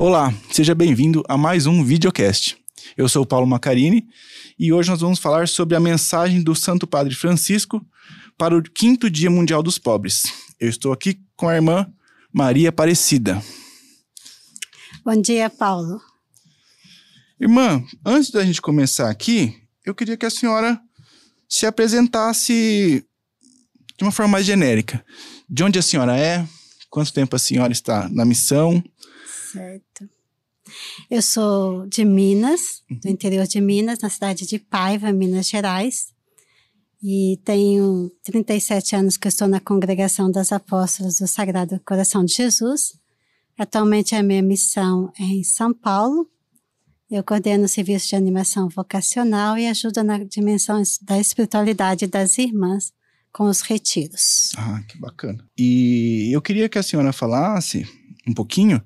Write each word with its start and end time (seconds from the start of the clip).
Olá, 0.00 0.32
seja 0.50 0.74
bem-vindo 0.74 1.22
a 1.28 1.36
mais 1.36 1.66
um 1.66 1.84
videocast. 1.84 2.56
Eu 2.96 3.06
sou 3.06 3.22
o 3.22 3.26
Paulo 3.26 3.46
Macarini 3.46 4.08
e 4.58 4.72
hoje 4.72 4.88
nós 4.88 5.02
vamos 5.02 5.18
falar 5.18 5.46
sobre 5.46 5.76
a 5.76 5.80
mensagem 5.80 6.42
do 6.42 6.54
Santo 6.54 6.86
Padre 6.86 7.14
Francisco 7.14 7.86
para 8.38 8.56
o 8.56 8.62
quinto 8.62 9.10
Dia 9.10 9.28
Mundial 9.28 9.62
dos 9.62 9.76
Pobres. 9.76 10.22
Eu 10.58 10.70
estou 10.70 10.90
aqui 10.90 11.20
com 11.36 11.50
a 11.50 11.54
irmã 11.54 11.86
Maria 12.32 12.70
Aparecida. 12.70 13.42
Bom 15.04 15.20
dia, 15.20 15.50
Paulo. 15.50 16.00
Irmã, 17.38 17.84
antes 18.02 18.30
da 18.30 18.42
gente 18.42 18.62
começar 18.62 19.10
aqui, 19.10 19.54
eu 19.84 19.94
queria 19.94 20.16
que 20.16 20.24
a 20.24 20.30
senhora 20.30 20.80
se 21.46 21.66
apresentasse 21.66 23.04
de 23.98 24.02
uma 24.02 24.12
forma 24.12 24.32
mais 24.32 24.46
genérica. 24.46 25.04
De 25.46 25.62
onde 25.62 25.78
a 25.78 25.82
senhora 25.82 26.16
é? 26.16 26.48
Quanto 26.88 27.12
tempo 27.12 27.36
a 27.36 27.38
senhora 27.38 27.70
está 27.70 28.08
na 28.08 28.24
missão? 28.24 28.82
Certo. 29.52 30.08
Eu 31.10 31.22
sou 31.22 31.86
de 31.86 32.04
Minas, 32.04 32.82
do 32.88 33.08
interior 33.08 33.46
de 33.46 33.60
Minas, 33.60 33.98
na 34.00 34.10
cidade 34.10 34.46
de 34.46 34.58
Paiva, 34.58 35.12
Minas 35.12 35.48
Gerais. 35.48 36.12
E 37.02 37.40
tenho 37.44 38.10
37 38.22 38.94
anos 38.94 39.16
que 39.16 39.26
estou 39.26 39.48
na 39.48 39.58
congregação 39.58 40.30
das 40.30 40.52
apóstolas 40.52 41.16
do 41.16 41.26
Sagrado 41.26 41.80
Coração 41.84 42.24
de 42.24 42.34
Jesus. 42.34 42.92
Atualmente 43.58 44.14
a 44.14 44.22
minha 44.22 44.42
missão 44.42 45.10
é 45.18 45.24
em 45.24 45.42
São 45.42 45.72
Paulo. 45.72 46.28
Eu 47.10 47.24
coordeno 47.24 47.64
o 47.64 47.68
serviço 47.68 48.08
de 48.08 48.16
animação 48.16 48.68
vocacional 48.68 49.58
e 49.58 49.66
ajudo 49.66 50.04
na 50.04 50.18
dimensão 50.18 50.80
da 51.02 51.18
espiritualidade 51.18 52.06
das 52.06 52.38
irmãs 52.38 52.92
com 53.32 53.44
os 53.44 53.62
retiros. 53.62 54.52
Ah, 54.56 54.82
que 54.86 54.98
bacana. 54.98 55.44
E 55.58 56.30
eu 56.32 56.40
queria 56.40 56.68
que 56.68 56.78
a 56.78 56.82
senhora 56.82 57.12
falasse 57.12 57.86
um 58.26 58.34
pouquinho 58.34 58.80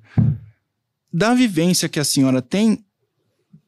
da 1.14 1.32
vivência 1.32 1.88
que 1.88 2.00
a 2.00 2.04
senhora 2.04 2.42
tem 2.42 2.84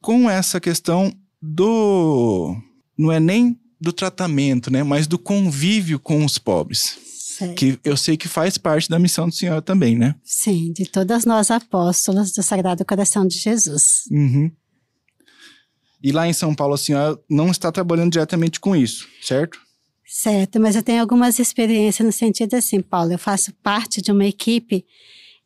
com 0.01 0.29
essa 0.29 0.61
questão 0.61 1.17
do. 1.41 2.57
Não 2.99 3.13
é 3.13 3.21
nem 3.21 3.57
do 3.81 3.93
tratamento, 3.93 4.69
né? 4.69 4.83
Mas 4.83 5.07
do 5.07 5.17
convívio 5.17 6.01
com 6.01 6.25
os 6.25 6.39
pobres. 6.39 6.99
Certo. 7.39 7.55
Que 7.55 7.79
eu 7.85 7.97
sei 7.97 8.17
que 8.17 8.27
faz 8.27 8.59
parte 8.59 8.89
da 8.89 8.99
missão 8.99 9.27
da 9.27 9.33
senhora 9.33 9.63
também, 9.63 9.97
né? 9.97 10.17
Sim, 10.25 10.73
de 10.73 10.87
todas 10.87 11.25
nós 11.25 11.51
apóstolas 11.51 12.33
do 12.33 12.43
Sagrado 12.43 12.85
Coração 12.85 13.25
de 13.25 13.39
Jesus. 13.39 14.09
Uhum. 14.11 14.51
E 16.03 16.11
lá 16.11 16.27
em 16.27 16.33
São 16.33 16.53
Paulo 16.53 16.75
a 16.75 16.79
senhora 16.79 17.17
não 17.31 17.51
está 17.51 17.71
trabalhando 17.71 18.13
diretamente 18.13 18.59
com 18.59 18.75
isso, 18.75 19.07
certo? 19.23 19.61
Certo, 20.05 20.59
mas 20.59 20.75
eu 20.75 20.83
tenho 20.83 21.01
algumas 21.01 21.39
experiências 21.39 22.05
no 22.05 22.13
sentido 22.13 22.55
assim, 22.55 22.81
Paulo. 22.81 23.13
Eu 23.13 23.19
faço 23.19 23.53
parte 23.63 24.01
de 24.03 24.11
uma 24.11 24.25
equipe 24.25 24.85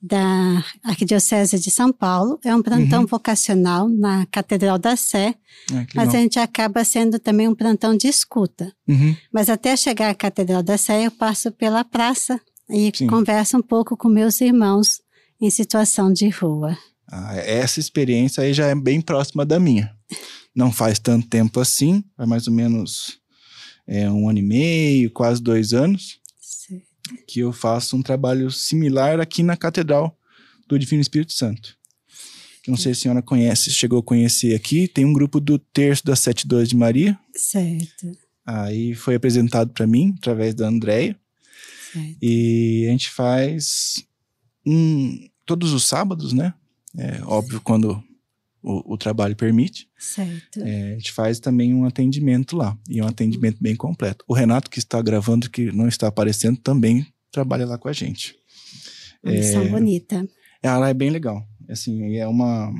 da 0.03 0.65
Arquidiocese 0.83 1.59
de 1.59 1.71
São 1.71 1.93
Paulo. 1.93 2.39
É 2.45 2.55
um 2.55 2.63
plantão 2.63 3.01
Uhum. 3.03 3.07
vocacional 3.07 3.89
na 3.89 4.25
Catedral 4.27 4.79
da 4.79 4.97
Sé, 4.97 5.35
Ah, 5.73 5.85
mas 5.95 6.15
a 6.15 6.19
gente 6.19 6.39
acaba 6.39 6.83
sendo 6.85 7.19
também 7.19 7.47
um 7.49 7.55
plantão 7.55 7.97
de 7.97 8.07
escuta. 8.09 8.73
Uhum. 8.89 9.15
Mas 9.33 9.51
até 9.51 9.77
chegar 9.77 10.11
à 10.11 10.15
Catedral 10.15 10.63
da 10.63 10.79
Sé, 10.79 11.07
eu 11.07 11.11
passo 11.11 11.53
pela 11.53 11.85
praça 11.85 12.41
e 12.71 12.91
Sim. 12.95 13.07
converso 13.07 13.57
um 13.59 13.63
pouco 13.63 13.97
com 13.97 14.09
meus 14.09 14.41
irmãos 14.41 15.01
em 15.41 15.51
situação 15.51 16.13
de 16.13 16.29
rua. 16.29 16.77
Ah, 17.11 17.35
essa 17.37 17.81
experiência 17.81 18.43
aí 18.43 18.55
já 18.55 18.67
é 18.69 18.75
bem 18.75 19.01
próxima 19.01 19.45
da 19.45 19.59
minha. 19.61 19.91
Não 20.55 20.71
faz 20.73 20.99
tanto 20.99 21.29
tempo 21.29 21.61
assim, 21.61 22.03
faz 22.17 22.29
mais 22.29 22.47
ou 22.47 22.53
menos 22.55 23.19
é, 23.87 24.09
um 24.11 24.29
ano 24.29 24.39
e 24.39 24.43
meio, 24.43 25.11
quase 25.11 25.43
dois 25.43 25.73
anos. 25.73 26.20
Que 27.27 27.41
eu 27.41 27.53
faço 27.53 27.97
um 27.97 28.03
trabalho 28.03 28.51
similar 28.51 29.21
aqui 29.21 29.43
na 29.43 29.57
Catedral 29.57 30.17
do 30.69 30.79
Divino 30.79 31.03
Espírito 31.03 31.33
Santo. 31.33 31.77
Que 32.63 32.71
não 32.71 32.77
sei 32.77 32.95
se 32.95 33.01
a 33.01 33.03
senhora 33.03 33.23
conhece, 33.23 33.71
chegou 33.71 34.01
a 34.01 34.03
conhecer 34.03 34.55
aqui, 34.55 34.87
tem 34.87 35.05
um 35.05 35.13
grupo 35.13 35.41
do 35.41 35.59
Terço 35.59 36.05
das 36.05 36.21
Sete 36.21 36.47
Dores 36.47 36.69
de 36.69 36.77
Maria, 36.77 37.19
Certo, 37.35 38.17
aí 38.45 38.95
foi 38.95 39.15
apresentado 39.15 39.73
para 39.73 39.87
mim, 39.87 40.15
através 40.19 40.55
da 40.55 40.69
Andréia, 40.69 41.19
certo. 41.93 42.17
e 42.21 42.85
a 42.87 42.91
gente 42.91 43.11
faz 43.11 44.05
um, 44.67 45.29
todos 45.47 45.73
os 45.73 45.85
sábados, 45.85 46.33
né? 46.33 46.53
É, 46.97 47.23
óbvio, 47.25 47.61
quando 47.61 48.03
o, 48.63 48.95
o 48.95 48.99
trabalho 48.99 49.35
permite. 49.35 49.89
certo. 49.99 50.61
É, 50.61 50.93
a 50.93 50.95
gente 50.95 51.13
faz 51.13 51.41
também 51.41 51.75
um 51.75 51.85
atendimento 51.85 52.57
lá. 52.57 52.77
E 52.89 52.99
é 53.01 53.05
um 53.05 53.09
atendimento 53.09 53.59
bem 53.61 53.75
completo. 53.75 54.25
O 54.29 54.35
Renato, 54.35 54.71
que 54.71 54.79
está 54.79 55.01
gravando, 55.01 55.51
que 55.51 55.73
não 55.73 55.89
está 55.89 56.09
aparecendo, 56.09 56.59
também 56.59 57.07
trabalha 57.33 57.67
lá 57.67 57.79
com 57.79 57.89
a 57.89 57.93
gente. 57.93 58.35
Uma 59.23 59.33
missão 59.33 59.69
bonita. 59.69 60.29
Ela 60.63 60.89
é 60.89 60.95
bem 60.95 61.11
legal. 61.11 61.47
Assim, 61.69 62.17
é 62.17 62.27
uma. 62.27 62.73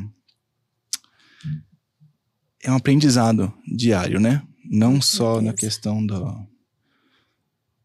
É 2.63 2.71
um 2.71 2.77
aprendizado 2.77 3.53
diário, 3.67 4.21
né? 4.21 4.43
Não 4.71 4.95
Com 4.95 5.03
só 5.03 5.37
na 5.37 5.51
certeza. 5.51 5.57
questão 5.57 6.05
do, 6.05 6.47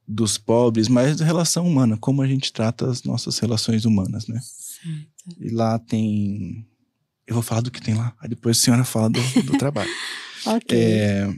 dos 0.08 0.38
pobres, 0.38 0.88
mas 0.88 1.18
da 1.18 1.26
relação 1.26 1.66
humana, 1.66 1.98
como 1.98 2.22
a 2.22 2.28
gente 2.28 2.52
trata 2.52 2.90
as 2.90 3.04
nossas 3.04 3.40
relações 3.40 3.86
humanas, 3.86 4.28
né? 4.28 4.40
Certo. 4.42 5.42
E 5.42 5.50
lá 5.50 5.80
tem. 5.80 6.68
Eu 7.28 7.34
vou 7.34 7.44
falar 7.44 7.62
do 7.62 7.72
que 7.72 7.82
tem 7.82 7.96
lá, 7.96 8.14
aí 8.22 8.30
depois 8.30 8.58
a 8.58 8.62
senhora 8.62 8.84
fala 8.86 9.10
do, 9.10 9.22
do 9.44 9.58
trabalho. 9.58 9.90
Ok. 10.46 10.78
É, 10.78 11.34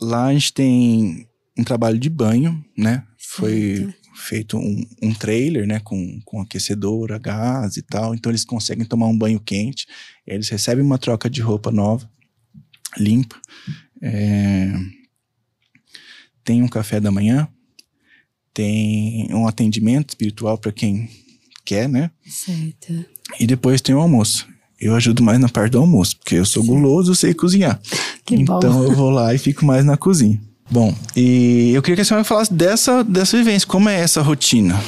lá 0.00 0.26
a 0.26 0.32
gente 0.32 0.52
tem 0.52 1.28
um 1.56 1.62
trabalho 1.64 1.98
de 1.98 2.08
banho, 2.08 2.64
né? 2.76 3.04
Foi 3.18 3.76
Certo. 3.76 3.94
feito 4.16 4.56
um, 4.58 4.84
um 5.02 5.14
trailer, 5.14 5.66
né? 5.66 5.78
Com, 5.80 6.20
com 6.24 6.40
aquecedor, 6.40 7.18
gás 7.20 7.76
e 7.76 7.82
tal. 7.82 8.14
Então 8.14 8.30
eles 8.32 8.44
conseguem 8.44 8.84
tomar 8.84 9.06
um 9.06 9.16
banho 9.16 9.38
quente. 9.38 9.86
Eles 10.26 10.48
recebem 10.48 10.84
uma 10.84 10.98
troca 10.98 11.30
de 11.30 11.40
roupa 11.40 11.70
nova, 11.70 12.10
limpa. 12.96 13.40
É, 14.02 14.72
tem 16.44 16.62
um 16.62 16.68
café 16.68 16.98
da 17.00 17.10
manhã. 17.10 17.48
Tem 18.54 19.28
um 19.32 19.46
atendimento 19.46 20.08
espiritual 20.10 20.58
para 20.58 20.72
quem 20.72 21.08
quer, 21.64 21.88
né? 21.88 22.10
Certo. 22.26 23.04
E 23.38 23.46
depois 23.46 23.80
tem 23.80 23.94
o 23.94 24.00
almoço. 24.00 24.48
Eu 24.80 24.94
ajudo 24.94 25.22
mais 25.22 25.38
na 25.40 25.48
parte 25.48 25.72
do 25.72 25.78
almoço, 25.78 26.16
porque 26.18 26.36
eu 26.36 26.44
sou 26.44 26.62
Sim. 26.62 26.68
guloso, 26.68 27.10
eu 27.10 27.14
sei 27.14 27.34
cozinhar. 27.34 27.80
Que 28.24 28.36
então 28.36 28.60
bom. 28.60 28.84
eu 28.84 28.92
vou 28.94 29.10
lá 29.10 29.34
e 29.34 29.38
fico 29.38 29.64
mais 29.64 29.84
na 29.84 29.96
cozinha. 29.96 30.40
Bom, 30.70 30.94
e 31.16 31.72
eu 31.74 31.80
queria 31.80 31.96
que 31.96 32.02
a 32.02 32.04
senhora 32.04 32.24
falasse 32.24 32.52
dessa, 32.52 33.02
dessa 33.02 33.36
vivência. 33.36 33.66
Como 33.66 33.88
é 33.88 33.98
essa 33.98 34.20
rotina 34.20 34.78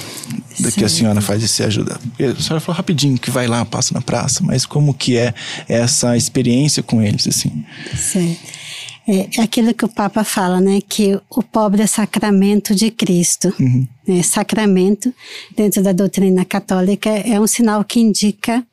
da 0.60 0.70
que 0.70 0.84
a 0.84 0.88
senhora 0.88 1.20
faz 1.22 1.42
esse 1.42 1.62
ajuda? 1.62 1.98
Porque 2.10 2.24
A 2.24 2.36
senhora 2.36 2.60
falou 2.60 2.76
rapidinho 2.76 3.18
que 3.18 3.30
vai 3.30 3.46
lá, 3.46 3.64
passa 3.64 3.94
na 3.94 4.02
praça, 4.02 4.44
mas 4.44 4.66
como 4.66 4.92
que 4.92 5.16
é 5.16 5.32
essa 5.66 6.16
experiência 6.16 6.82
com 6.82 7.00
eles, 7.00 7.26
assim? 7.26 7.64
Certo. 7.96 8.60
É 9.08 9.42
aquilo 9.42 9.74
que 9.74 9.84
o 9.84 9.88
Papa 9.88 10.22
fala, 10.22 10.60
né? 10.60 10.80
Que 10.86 11.18
o 11.30 11.42
pobre 11.42 11.82
é 11.82 11.86
sacramento 11.86 12.74
de 12.74 12.90
Cristo. 12.90 13.52
Uhum. 13.58 13.88
né, 14.06 14.22
sacramento, 14.22 15.12
dentro 15.56 15.82
da 15.82 15.92
doutrina 15.92 16.44
católica, 16.44 17.08
é 17.08 17.40
um 17.40 17.46
sinal 17.46 17.82
que 17.82 17.98
indica 17.98 18.64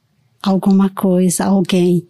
alguma 0.42 0.90
coisa, 0.90 1.46
alguém. 1.46 2.08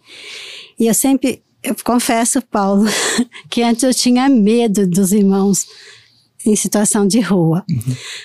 E 0.78 0.86
eu 0.86 0.94
sempre, 0.94 1.42
eu 1.62 1.74
confesso, 1.84 2.40
Paulo, 2.42 2.84
que 3.50 3.62
antes 3.62 3.82
eu 3.82 3.94
tinha 3.94 4.28
medo 4.28 4.86
dos 4.86 5.12
irmãos 5.12 5.66
em 6.44 6.56
situação 6.56 7.06
de 7.06 7.20
rua. 7.20 7.64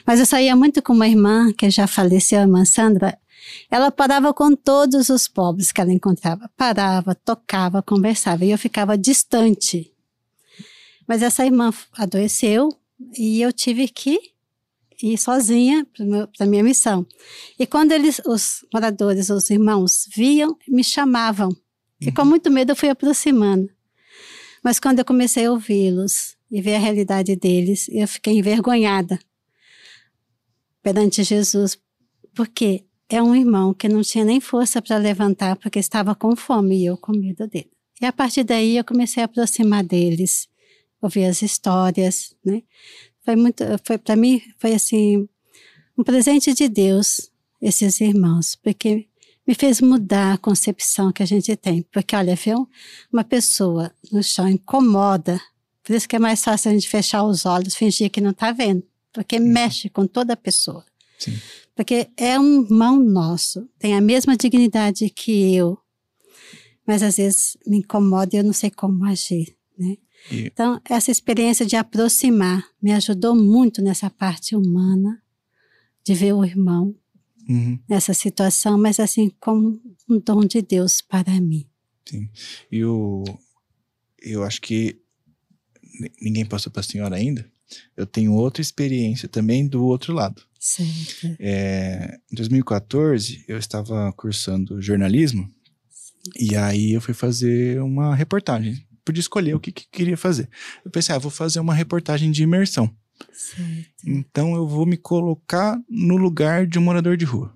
Mas 0.05 0.19
eu 0.19 0.25
saía 0.25 0.55
muito 0.55 0.81
com 0.81 0.93
uma 0.93 1.07
irmã 1.07 1.51
que 1.51 1.69
já 1.69 1.87
faleceu, 1.87 2.39
a 2.39 2.43
irmã 2.43 2.63
Sandra. 2.65 3.17
Ela 3.69 3.91
parava 3.91 4.33
com 4.33 4.55
todos 4.55 5.09
os 5.09 5.27
pobres 5.27 5.71
que 5.71 5.81
ela 5.81 5.91
encontrava. 5.91 6.49
Parava, 6.55 7.15
tocava, 7.15 7.81
conversava. 7.81 8.45
E 8.45 8.51
eu 8.51 8.57
ficava 8.57 8.97
distante. 8.97 9.91
Mas 11.07 11.21
essa 11.21 11.45
irmã 11.45 11.73
adoeceu 11.97 12.69
e 13.17 13.41
eu 13.41 13.51
tive 13.51 13.87
que 13.87 14.32
ir 15.03 15.17
sozinha 15.17 15.85
para 15.93 16.45
a 16.45 16.47
minha 16.47 16.63
missão. 16.63 17.05
E 17.59 17.67
quando 17.67 17.91
eles, 17.91 18.21
os 18.25 18.65
moradores, 18.73 19.29
os 19.29 19.49
irmãos, 19.49 20.07
viam, 20.15 20.57
me 20.67 20.83
chamavam. 20.83 21.49
E 21.99 22.11
com 22.11 22.23
muito 22.23 22.49
medo 22.49 22.71
eu 22.71 22.75
fui 22.75 22.89
aproximando. 22.89 23.69
Mas 24.63 24.79
quando 24.79 24.99
eu 24.99 25.05
comecei 25.05 25.45
a 25.45 25.51
ouvi-los 25.51 26.37
e 26.49 26.61
ver 26.61 26.75
a 26.75 26.79
realidade 26.79 27.35
deles, 27.35 27.87
eu 27.89 28.07
fiquei 28.07 28.37
envergonhada 28.37 29.19
perante 30.81 31.21
Jesus, 31.23 31.77
porque 32.33 32.85
é 33.09 33.21
um 33.21 33.35
irmão 33.35 33.73
que 33.73 33.89
não 33.89 34.01
tinha 34.01 34.23
nem 34.23 34.39
força 34.39 34.81
para 34.81 34.97
levantar 34.97 35.57
porque 35.57 35.79
estava 35.79 36.15
com 36.15 36.35
fome 36.35 36.81
e 36.81 36.85
eu 36.85 36.97
com 36.97 37.11
medo 37.11 37.45
dele. 37.47 37.71
E 38.01 38.05
a 38.05 38.13
partir 38.13 38.43
daí 38.43 38.77
eu 38.77 38.83
comecei 38.85 39.21
a 39.21 39.25
aproximar 39.25 39.83
deles, 39.83 40.47
ouvir 41.01 41.25
as 41.25 41.41
histórias, 41.41 42.33
né? 42.43 42.63
Foi 43.23 43.35
muito, 43.35 43.63
foi 43.83 43.97
para 43.97 44.15
mim 44.15 44.41
foi 44.57 44.73
assim 44.73 45.27
um 45.97 46.03
presente 46.03 46.53
de 46.53 46.67
Deus 46.67 47.29
esses 47.61 48.01
irmãos, 48.01 48.55
porque 48.55 49.07
me 49.47 49.53
fez 49.53 49.81
mudar 49.81 50.33
a 50.33 50.37
concepção 50.37 51.11
que 51.11 51.23
a 51.23 51.25
gente 51.25 51.55
tem. 51.55 51.83
Porque, 51.91 52.15
olha, 52.15 52.35
ver 52.35 52.55
uma 53.11 53.23
pessoa 53.23 53.91
no 54.11 54.23
chão 54.23 54.47
incomoda, 54.47 55.39
por 55.83 55.95
isso 55.95 56.07
que 56.07 56.15
é 56.15 56.19
mais 56.19 56.43
fácil 56.43 56.71
a 56.71 56.73
gente 56.73 56.89
fechar 56.89 57.23
os 57.23 57.45
olhos, 57.45 57.75
fingir 57.75 58.09
que 58.09 58.21
não 58.21 58.31
está 58.31 58.51
vendo, 58.51 58.83
porque 59.11 59.39
mexe 59.39 59.89
com 59.89 60.07
toda 60.07 60.33
a 60.33 60.37
pessoa. 60.37 60.85
Sim. 61.19 61.37
Porque 61.75 62.09
é 62.15 62.39
um 62.39 62.63
irmão 62.63 62.99
nosso, 62.99 63.67
tem 63.79 63.95
a 63.95 64.01
mesma 64.01 64.37
dignidade 64.37 65.09
que 65.09 65.55
eu, 65.55 65.77
mas 66.85 67.01
às 67.01 67.17
vezes 67.17 67.57
me 67.65 67.77
incomoda 67.77 68.35
e 68.35 68.39
eu 68.39 68.43
não 68.43 68.53
sei 68.53 68.69
como 68.69 69.05
agir, 69.05 69.55
né? 69.77 69.97
E- 70.31 70.47
Então, 70.47 70.81
essa 70.89 71.11
experiência 71.11 71.65
de 71.65 71.75
aproximar 71.75 72.63
me 72.81 72.91
ajudou 72.93 73.35
muito 73.35 73.81
nessa 73.81 74.09
parte 74.09 74.55
humana, 74.55 75.21
de 76.03 76.13
ver 76.13 76.33
o 76.33 76.43
irmão 76.43 76.95
Uhum, 77.47 77.77
nessa 77.89 78.13
situação, 78.13 78.77
mas 78.77 78.99
assim, 78.99 79.29
como 79.39 79.79
um 80.09 80.19
dom 80.19 80.41
de 80.45 80.61
Deus 80.61 81.01
para 81.01 81.39
mim. 81.41 81.67
sim. 82.07 82.29
E 82.71 82.83
o, 82.85 83.23
eu 84.21 84.43
acho 84.43 84.61
que 84.61 84.97
ni- 85.99 86.11
ninguém 86.21 86.45
passou 86.45 86.71
para 86.71 86.79
a 86.79 86.83
senhora 86.83 87.15
ainda. 87.17 87.49
Eu 87.97 88.05
tenho 88.05 88.33
outra 88.33 88.61
experiência 88.61 89.27
também 89.27 89.67
do 89.67 89.83
outro 89.83 90.13
lado. 90.13 90.41
Certo. 90.59 91.35
É, 91.39 92.17
em 92.31 92.35
2014, 92.35 93.43
eu 93.47 93.57
estava 93.57 94.11
cursando 94.13 94.81
jornalismo 94.81 95.49
e 96.39 96.55
aí 96.55 96.93
eu 96.93 97.01
fui 97.01 97.13
fazer 97.13 97.81
uma 97.81 98.15
reportagem. 98.15 98.85
Podia 99.05 99.21
escolher 99.21 99.55
o 99.55 99.59
que, 99.59 99.71
que 99.71 99.87
queria 99.91 100.17
fazer. 100.17 100.49
Eu 100.83 100.91
pensei, 100.91 101.13
ah, 101.13 101.19
vou 101.19 101.31
fazer 101.31 101.59
uma 101.59 101.73
reportagem 101.73 102.31
de 102.31 102.43
imersão. 102.43 102.89
Certo. 103.31 103.89
Então 104.05 104.55
eu 104.55 104.67
vou 104.67 104.85
me 104.85 104.97
colocar 104.97 105.79
no 105.89 106.17
lugar 106.17 106.65
de 106.65 106.79
um 106.79 106.81
morador 106.81 107.17
de 107.17 107.25
rua. 107.25 107.55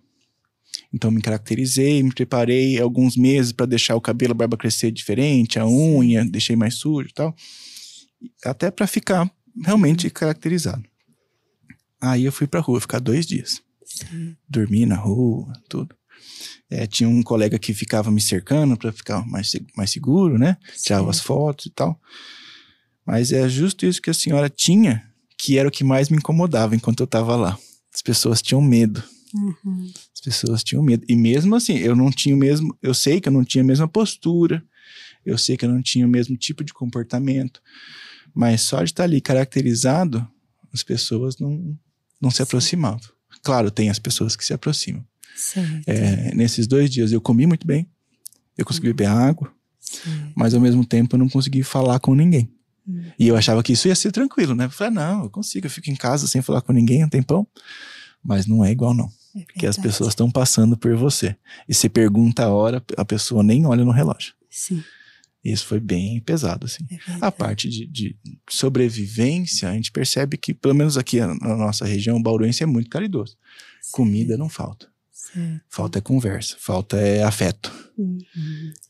Então 0.93 1.11
me 1.11 1.21
caracterizei, 1.21 2.01
me 2.01 2.13
preparei 2.13 2.79
alguns 2.79 3.17
meses 3.17 3.51
para 3.51 3.65
deixar 3.65 3.95
o 3.95 4.01
cabelo, 4.01 4.31
a 4.31 4.35
barba 4.35 4.57
crescer 4.57 4.91
diferente, 4.91 5.59
a 5.59 5.67
unha, 5.67 6.25
deixei 6.25 6.55
mais 6.55 6.75
sujo 6.75 7.09
e 7.09 7.13
tal. 7.13 7.35
Até 8.43 8.71
para 8.71 8.87
ficar 8.87 9.29
realmente 9.63 10.09
caracterizado. 10.09 10.83
Aí 11.99 12.25
eu 12.25 12.31
fui 12.31 12.47
pra 12.47 12.59
rua 12.59 12.79
ficar 12.79 12.99
dois 12.99 13.25
dias. 13.25 13.61
Certo. 13.83 14.37
Dormi 14.47 14.85
na 14.85 14.95
rua, 14.95 15.51
tudo. 15.67 15.96
É, 16.69 16.85
tinha 16.85 17.07
um 17.07 17.23
colega 17.23 17.57
que 17.57 17.73
ficava 17.73 18.11
me 18.11 18.19
cercando 18.19 18.75
para 18.75 18.91
ficar 18.91 19.25
mais, 19.25 19.51
mais 19.75 19.89
seguro, 19.89 20.37
né? 20.37 20.57
Tirava 20.81 21.09
as 21.09 21.19
fotos 21.19 21.67
e 21.67 21.69
tal. 21.69 21.99
Mas 23.05 23.31
é 23.31 23.47
justo 23.47 23.85
isso 23.85 24.01
que 24.01 24.09
a 24.09 24.13
senhora 24.13 24.49
tinha, 24.49 25.03
que 25.37 25.57
era 25.57 25.69
o 25.69 25.71
que 25.71 25.83
mais 25.83 26.09
me 26.09 26.17
incomodava 26.17 26.75
enquanto 26.75 26.99
eu 26.99 27.05
estava 27.05 27.35
lá. 27.35 27.57
As 27.93 28.01
pessoas 28.01 28.41
tinham 28.41 28.61
medo. 28.61 29.01
Uhum. 29.33 29.91
As 30.13 30.21
pessoas 30.21 30.63
tinham 30.63 30.83
medo. 30.83 31.05
E 31.07 31.15
mesmo 31.15 31.55
assim, 31.55 31.77
eu 31.77 31.95
não 31.95 32.11
tinha 32.11 32.35
o 32.35 32.37
mesmo. 32.37 32.77
Eu 32.81 32.93
sei 32.93 33.21
que 33.21 33.29
eu 33.29 33.33
não 33.33 33.45
tinha 33.45 33.63
a 33.63 33.67
mesma 33.67 33.87
postura. 33.87 34.63
Eu 35.25 35.37
sei 35.37 35.57
que 35.57 35.65
eu 35.65 35.69
não 35.69 35.81
tinha 35.81 36.05
o 36.05 36.09
mesmo 36.09 36.35
tipo 36.37 36.63
de 36.63 36.73
comportamento. 36.73 37.61
Mas 38.33 38.61
só 38.61 38.83
de 38.83 38.91
estar 38.91 39.03
ali 39.03 39.19
caracterizado, 39.19 40.27
as 40.73 40.83
pessoas 40.83 41.37
não, 41.37 41.77
não 42.21 42.29
se 42.29 42.37
Sim. 42.37 42.43
aproximavam. 42.43 43.09
Claro, 43.43 43.71
tem 43.71 43.89
as 43.89 43.99
pessoas 43.99 44.35
que 44.35 44.45
se 44.45 44.53
aproximam. 44.53 45.05
É, 45.85 46.35
nesses 46.35 46.67
dois 46.67 46.89
dias 46.89 47.11
eu 47.11 47.21
comi 47.21 47.45
muito 47.45 47.65
bem, 47.65 47.87
eu 48.57 48.65
consegui 48.65 48.87
beber 48.87 49.07
água, 49.07 49.51
Certo. 49.79 50.31
mas 50.35 50.53
ao 50.53 50.59
mesmo 50.61 50.83
tempo 50.85 51.15
eu 51.15 51.19
não 51.19 51.29
consegui 51.29 51.63
falar 51.63 51.99
com 51.99 52.13
ninguém. 52.15 52.49
Hum. 52.87 53.03
E 53.19 53.27
eu 53.27 53.35
achava 53.35 53.61
que 53.61 53.73
isso 53.73 53.87
ia 53.87 53.95
ser 53.95 54.11
tranquilo, 54.11 54.55
né? 54.55 54.65
Eu 54.65 54.69
falei, 54.69 54.93
não, 54.93 55.23
eu 55.23 55.29
consigo, 55.29 55.65
eu 55.67 55.69
fico 55.71 55.89
em 55.89 55.95
casa 55.95 56.27
sem 56.27 56.41
falar 56.41 56.61
com 56.61 56.73
ninguém 56.73 57.03
um 57.03 57.09
tempão. 57.09 57.45
Mas 58.23 58.45
não 58.47 58.65
é 58.65 58.71
igual, 58.71 58.93
não. 58.93 59.09
É 59.35 59.41
Porque 59.41 59.67
as 59.67 59.77
pessoas 59.77 60.09
estão 60.09 60.31
passando 60.31 60.75
por 60.75 60.95
você. 60.95 61.35
E 61.69 61.73
você 61.73 61.87
pergunta 61.87 62.43
a 62.45 62.49
hora, 62.49 62.83
a 62.97 63.05
pessoa 63.05 63.43
nem 63.43 63.65
olha 63.65 63.85
no 63.85 63.91
relógio. 63.91 64.33
Sim, 64.49 64.83
Isso 65.43 65.65
foi 65.65 65.79
bem 65.79 66.19
pesado, 66.21 66.65
assim. 66.65 66.85
é. 66.89 66.97
A 67.21 67.31
parte 67.31 67.69
de, 67.69 67.85
de 67.85 68.17
sobrevivência, 68.49 69.69
a 69.69 69.73
gente 69.73 69.91
percebe 69.91 70.37
que, 70.37 70.53
pelo 70.53 70.73
menos 70.73 70.97
aqui 70.97 71.19
na 71.19 71.55
nossa 71.55 71.85
região, 71.85 72.17
o 72.17 72.21
bauruense 72.23 72.63
é 72.63 72.65
muito 72.65 72.89
caridoso. 72.89 73.37
Comida 73.91 74.37
não 74.37 74.49
falta. 74.49 74.87
Certo. 75.17 75.61
Falta 75.69 75.97
é 75.97 76.01
conversa, 76.01 76.55
falta 76.59 76.97
é 76.97 77.23
afeto. 77.23 77.73
Uhum. 77.97 78.19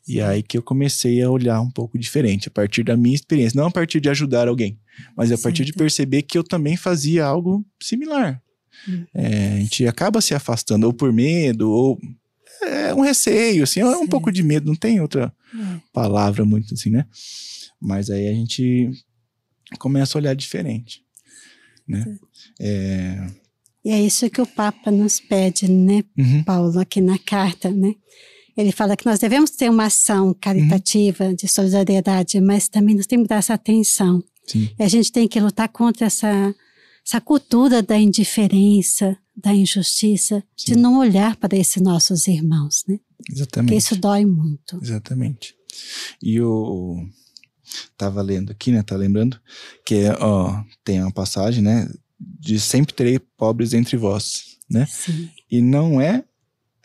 E 0.08 0.20
aí 0.22 0.44
que 0.44 0.58
eu 0.58 0.62
comecei 0.62 1.22
a 1.22 1.30
olhar 1.30 1.62
um 1.62 1.72
pouco 1.72 1.98
diferente, 1.98 2.50
a 2.50 2.52
partir 2.52 2.84
da 2.84 2.98
minha 2.98 3.16
experiência. 3.16 3.58
Não 3.60 3.68
a 3.68 3.72
partir 3.72 4.02
de 4.02 4.10
ajudar 4.10 4.48
alguém, 4.50 4.78
mas 5.16 5.32
a 5.32 5.38
partir 5.38 5.64
de 5.64 5.72
Certo. 5.72 5.78
perceber 5.80 6.24
que 6.24 6.38
eu 6.38 6.44
também 6.44 6.76
fazia 6.76 7.26
algo 7.26 7.66
similar. 7.82 8.42
Hum. 8.88 9.06
É, 9.14 9.54
a 9.54 9.60
gente 9.60 9.88
acaba 9.88 10.20
se 10.22 10.36
afastando, 10.36 10.86
ou 10.86 10.94
por 10.94 11.14
medo, 11.14 11.72
ou 11.72 11.98
é 12.62 12.94
um 12.94 13.02
receio, 13.02 13.64
assim, 13.64 13.80
é 13.80 13.86
um 13.86 14.08
pouco 14.08 14.30
de 14.32 14.44
medo, 14.44 14.66
não 14.68 14.76
tem 14.76 15.00
outra 15.00 15.34
É. 15.56 15.80
palavra 15.94 16.44
muito 16.44 16.74
assim, 16.74 16.90
né? 16.90 17.06
Mas 17.80 18.10
aí 18.10 18.28
a 18.28 18.34
gente 18.34 18.92
começa 19.80 20.18
a 20.18 20.20
olhar 20.20 20.36
diferente, 20.36 21.02
né? 21.88 22.18
É, 22.60 23.28
E 23.88 23.90
é 23.90 24.02
isso 24.02 24.30
que 24.30 24.42
o 24.42 24.46
Papa 24.46 24.92
nos 24.92 25.18
pede, 25.22 25.72
né, 25.72 26.04
uhum, 26.18 26.44
Paulo, 26.44 26.78
aqui 26.78 27.00
na 27.00 27.18
carta, 27.18 27.72
né? 27.72 27.94
Ele 28.58 28.72
fala 28.74 28.98
que 28.98 29.06
nós 29.06 29.18
devemos 29.18 29.52
ter 29.52 29.70
uma 29.70 29.86
ação 29.86 30.34
caritativa 30.34 31.24
Uhum. 31.26 31.36
de 31.36 31.48
solidariedade, 31.48 32.42
mas 32.42 32.68
também 32.68 32.96
nós 32.96 33.06
temos 33.08 33.24
que 33.24 33.30
dar 33.30 33.38
essa 33.38 33.54
atenção. 33.54 34.22
sim, 34.46 34.70
E 34.78 34.84
a 34.84 34.90
gente 34.90 35.10
tem 35.12 35.26
que 35.26 35.40
lutar 35.40 35.70
contra 35.70 36.06
essa, 36.08 36.54
essa 37.06 37.22
cultura 37.22 37.82
da 37.82 37.98
indiferença, 37.98 39.18
da 39.36 39.54
injustiça, 39.54 40.44
de 40.58 40.74
Sim. 40.74 40.80
não 40.82 41.00
olhar 41.00 41.38
para 41.38 41.56
esses 41.58 41.82
nossos 41.82 42.28
irmãos, 42.28 42.84
né? 42.90 43.00
Porque 43.18 43.34
exatamente. 43.34 43.78
isso 43.78 43.96
dói 43.96 44.26
muito. 44.26 44.80
Exatamente. 44.82 45.56
E 46.22 46.36
eu 46.36 47.08
tava 47.98 48.22
lendo 48.22 48.52
aqui, 48.52 48.72
né? 48.72 48.84
Tá 48.84 48.98
lembrando 48.98 49.40
que 49.86 49.96
é, 49.96 50.12
ó, 50.20 50.62
tem 50.84 51.00
uma 51.02 51.12
passagem, 51.14 51.64
né? 51.64 51.88
De 52.20 52.60
sempre 52.60 52.94
terei 52.94 53.20
pobres 53.20 53.74
entre 53.74 53.96
vós, 53.98 54.58
né? 54.70 54.86
Sim, 54.88 55.30
E 55.52 55.62
não 55.62 56.00
é. 56.02 56.24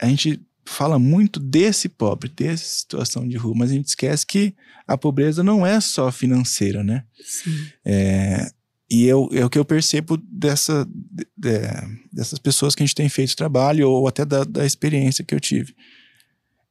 A 0.01 0.07
gente 0.09 0.41
fala 0.65 0.99
muito 0.99 1.41
desse 1.41 1.89
pobre, 1.89 2.29
dessa 2.29 2.65
situação 2.65 3.27
de 3.27 3.37
rua, 3.37 3.55
mas 3.57 3.71
a 3.71 3.75
gente 3.75 3.89
esquece 3.89 4.27
que 4.27 4.55
a 4.87 4.97
pobreza 4.97 5.43
não 5.43 5.67
é 5.67 5.81
só 5.81 6.11
financeira, 6.13 6.85
né? 6.85 7.05
sim, 7.25 7.67
É, 7.85 8.51
e 8.91 9.05
eu, 9.05 9.29
é 9.33 9.45
o 9.45 9.49
que 9.51 9.59
eu 9.59 9.65
percebo 9.65 10.17
dessa, 10.31 10.85
de- 10.87 11.27
de- 11.37 11.99
dessas 12.13 12.39
pessoas 12.39 12.75
que 12.75 12.83
a 12.83 12.87
gente 12.87 12.95
tem 12.95 13.09
feito 13.09 13.35
trabalho, 13.37 13.89
ou 13.89 14.07
até 14.07 14.25
da, 14.25 14.45
da 14.45 14.67
experiência 14.67 15.25
que 15.25 15.35
eu 15.35 15.41
tive. 15.41 15.75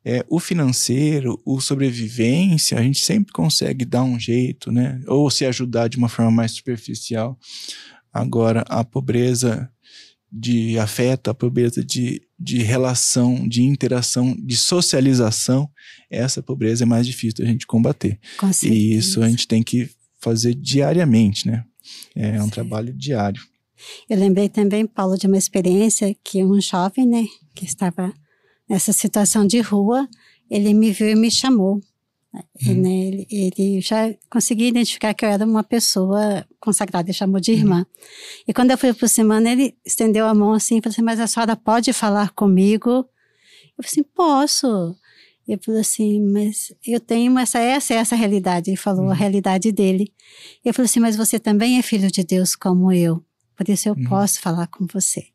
É, 0.05 0.25
o 0.29 0.39
financeiro, 0.39 1.39
o 1.45 1.59
sobrevivência, 1.61 2.77
a 2.77 2.81
gente 2.81 2.99
sempre 3.03 3.31
consegue 3.33 3.85
dar 3.85 4.03
um 4.03 4.19
jeito, 4.19 4.71
né? 4.71 4.99
Ou 5.07 5.29
se 5.29 5.45
ajudar 5.45 5.87
de 5.87 5.97
uma 5.97 6.09
forma 6.09 6.31
mais 6.31 6.51
superficial. 6.51 7.37
Agora, 8.13 8.63
a 8.67 8.83
pobreza 8.83 9.69
de 10.31 10.79
afeto, 10.79 11.29
a 11.29 11.33
pobreza 11.33 11.83
de, 11.83 12.21
de 12.39 12.59
relação, 12.59 13.47
de 13.47 13.63
interação, 13.63 14.35
de 14.39 14.55
socialização, 14.55 15.69
essa 16.09 16.41
pobreza 16.41 16.83
é 16.83 16.85
mais 16.85 17.05
difícil 17.05 17.43
da 17.43 17.45
gente 17.45 17.67
combater. 17.67 18.17
com. 18.37 18.49
E 18.71 18.95
isso 18.95 19.21
a 19.21 19.29
gente 19.29 19.47
tem 19.47 19.61
que 19.61 19.89
fazer 20.19 20.53
diariamente, 20.53 21.47
né? 21.47 21.65
É 22.15 22.33
um 22.33 22.43
Certo. 22.43 22.51
trabalho 22.51 22.93
diário. 22.93 23.41
Eu 24.09 24.17
lembrei 24.17 24.47
também, 24.47 24.85
Paulo, 24.85 25.17
de 25.17 25.27
uma 25.27 25.37
experiência 25.37 26.15
que 26.23 26.43
um 26.43 26.61
jovem, 26.61 27.07
né, 27.07 27.25
que 27.55 27.65
estava 27.65 28.13
nessa 28.69 28.93
situação 28.93 29.45
de 29.45 29.59
rua, 29.59 30.07
ele 30.49 30.73
me 30.73 30.91
viu 30.91 31.09
e 31.09 31.15
me 31.15 31.31
chamou. 31.31 31.81
Né, 32.33 32.89
ele, 33.07 33.27
ele 33.29 33.81
já 33.81 34.13
conseguia 34.29 34.67
identificar 34.69 35.13
que 35.13 35.25
eu 35.25 35.29
era 35.29 35.45
uma 35.45 35.63
pessoa 35.63 36.45
consagrada, 36.59 37.09
ele 37.09 37.13
chamou 37.17 37.39
de 37.41 37.51
irmã. 37.51 37.85
E 38.47 38.53
quando 38.53 38.71
eu 38.71 38.77
fui 38.77 38.89
aproximando, 38.89 39.47
ele 39.49 39.75
estendeu 39.85 40.25
a 40.27 40.33
mão 40.33 40.53
assim 40.53 40.77
e 40.77 40.81
falou 40.81 40.93
assim: 40.93 41.01
Mas 41.01 41.19
a 41.19 41.27
senhora 41.27 41.55
pode 41.55 41.91
falar 41.91 42.29
comigo? 42.31 42.89
Eu 42.89 43.83
falei 43.83 43.87
assim: 43.89 44.03
Posso. 44.03 44.95
Ele 45.47 45.59
falou 45.61 45.81
assim: 45.81 46.21
Mas 46.21 46.73
eu 46.87 46.99
tenho 47.01 47.37
essa, 47.37 47.59
essa, 47.59 47.93
essa 47.95 48.15
realidade. 48.15 48.69
Ele 48.69 48.77
falou 48.77 49.09
a 49.09 49.13
realidade 49.13 49.71
dele. 49.71 50.13
Eu 50.63 50.73
falei 50.73 50.85
assim: 50.85 50.99
Mas 51.01 51.17
você 51.17 51.37
também 51.39 51.77
é 51.79 51.81
filho 51.81 52.09
de 52.09 52.23
Deus 52.23 52.55
como 52.55 52.93
eu. 52.93 53.21
Por 53.57 53.67
isso 53.67 53.89
eu 53.89 53.93
Uhum. 53.95 54.05
posso 54.07 54.39
falar 54.39 54.67
com 54.67 54.87
você. 54.87 55.25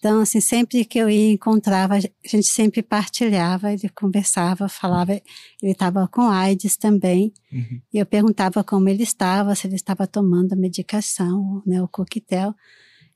Então, 0.00 0.22
assim, 0.22 0.40
sempre 0.40 0.82
que 0.86 0.98
eu 0.98 1.10
ia 1.10 1.30
encontrava, 1.30 1.96
a 1.96 2.00
gente 2.00 2.48
sempre 2.48 2.82
partilhava, 2.82 3.70
ele 3.70 3.86
conversava, 3.90 4.66
falava. 4.66 5.12
Ele 5.12 5.72
estava 5.72 6.08
com 6.08 6.22
AIDS 6.22 6.78
também. 6.78 7.34
Uhum. 7.52 7.82
E 7.92 7.98
eu 7.98 8.06
perguntava 8.06 8.64
como 8.64 8.88
ele 8.88 9.02
estava, 9.02 9.54
se 9.54 9.66
ele 9.66 9.76
estava 9.76 10.06
tomando 10.06 10.54
a 10.54 10.56
medicação, 10.56 11.62
né, 11.66 11.82
o 11.82 11.86
coquetel. 11.86 12.54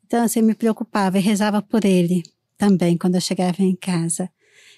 Então, 0.04 0.22
assim, 0.22 0.42
me 0.42 0.54
preocupava 0.54 1.16
e 1.16 1.22
rezava 1.22 1.62
por 1.62 1.86
ele 1.86 2.22
também 2.58 2.98
quando 2.98 3.14
eu 3.14 3.20
chegava 3.22 3.62
em 3.62 3.74
casa. 3.74 4.30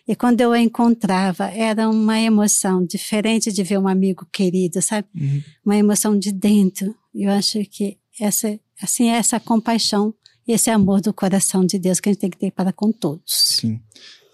E 0.07 0.15
quando 0.15 0.41
eu 0.41 0.51
o 0.51 0.57
encontrava, 0.57 1.47
era 1.47 1.91
uma 1.91 2.21
emoção 2.21 2.87
diferente 2.87 3.51
de 3.51 3.65
ver 3.65 3.79
um 3.79 3.89
amigo 3.89 4.25
querido, 4.33 4.81
sabe? 4.81 5.09
Uhum. 5.13 5.43
Uma 5.65 5.77
emoção 5.77 6.17
de 6.17 6.31
dentro. 6.31 6.95
E 7.13 7.25
eu 7.25 7.33
acho 7.33 7.59
que 7.65 7.99
essa, 8.21 8.57
assim, 8.81 9.11
é 9.11 9.17
essa 9.17 9.41
compaixão 9.41 10.15
e 10.47 10.53
esse 10.53 10.71
amor 10.71 11.01
do 11.01 11.13
coração 11.13 11.65
de 11.65 11.79
Deus 11.79 12.01
que 12.01 12.09
a 12.09 12.13
gente 12.13 12.21
tem 12.21 12.31
que 12.31 12.39
ter 12.39 12.51
para 12.51 12.73
com 12.73 12.93
todos. 12.93 13.23
Sim. 13.27 13.81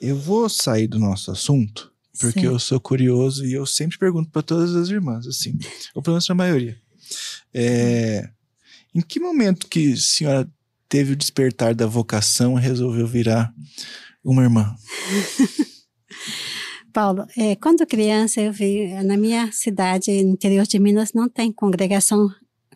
Eu 0.00 0.16
vou 0.16 0.48
sair 0.48 0.86
do 0.86 0.98
nosso 0.98 1.30
assunto, 1.30 1.92
porque 2.18 2.40
Certo. 2.40 2.54
eu 2.54 2.58
sou 2.58 2.80
curioso 2.80 3.46
e 3.46 3.52
eu 3.52 3.64
sempre 3.64 3.98
pergunto 3.98 4.30
para 4.30 4.42
todas 4.42 4.74
as 4.74 4.88
irmãs, 4.88 5.26
assim, 5.26 5.56
ou 5.94 6.02
pelo 6.02 6.14
menos 6.14 6.28
a 6.28 6.34
maioria. 6.34 6.76
É, 7.54 8.28
em 8.94 9.00
que 9.00 9.20
momento 9.20 9.68
que 9.68 9.92
a 9.92 9.96
senhora 9.96 10.50
teve 10.88 11.12
o 11.12 11.16
despertar 11.16 11.74
da 11.74 11.86
vocação 11.86 12.58
e 12.58 12.62
resolveu 12.62 13.06
virar 13.06 13.52
uma 14.24 14.42
irmã? 14.42 14.74
Paulo, 16.92 17.26
é, 17.38 17.56
quando 17.56 17.86
criança 17.86 18.40
eu 18.40 18.52
vi, 18.52 18.92
na 19.02 19.16
minha 19.16 19.50
cidade, 19.50 20.22
no 20.22 20.32
interior 20.32 20.66
de 20.66 20.78
Minas, 20.78 21.12
não 21.14 21.28
tem 21.28 21.50
congregação, 21.50 22.28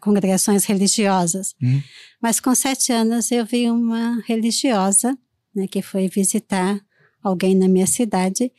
congregações 0.06 0.64
religiosas. 0.64 1.54
Hum. 1.62 1.82
Mas 2.22 2.40
com 2.40 2.54
sete 2.54 2.92
anos 2.92 3.30
eu 3.30 3.44
vi 3.44 3.68
uma 3.70 4.22
religiosa, 4.26 5.16
né, 5.54 5.66
que 5.66 5.82
foi 5.82 6.08
visitar 6.08 6.80
alguém 7.22 7.54
na 7.54 7.68
minha 7.68 7.86
cidade 7.86 8.50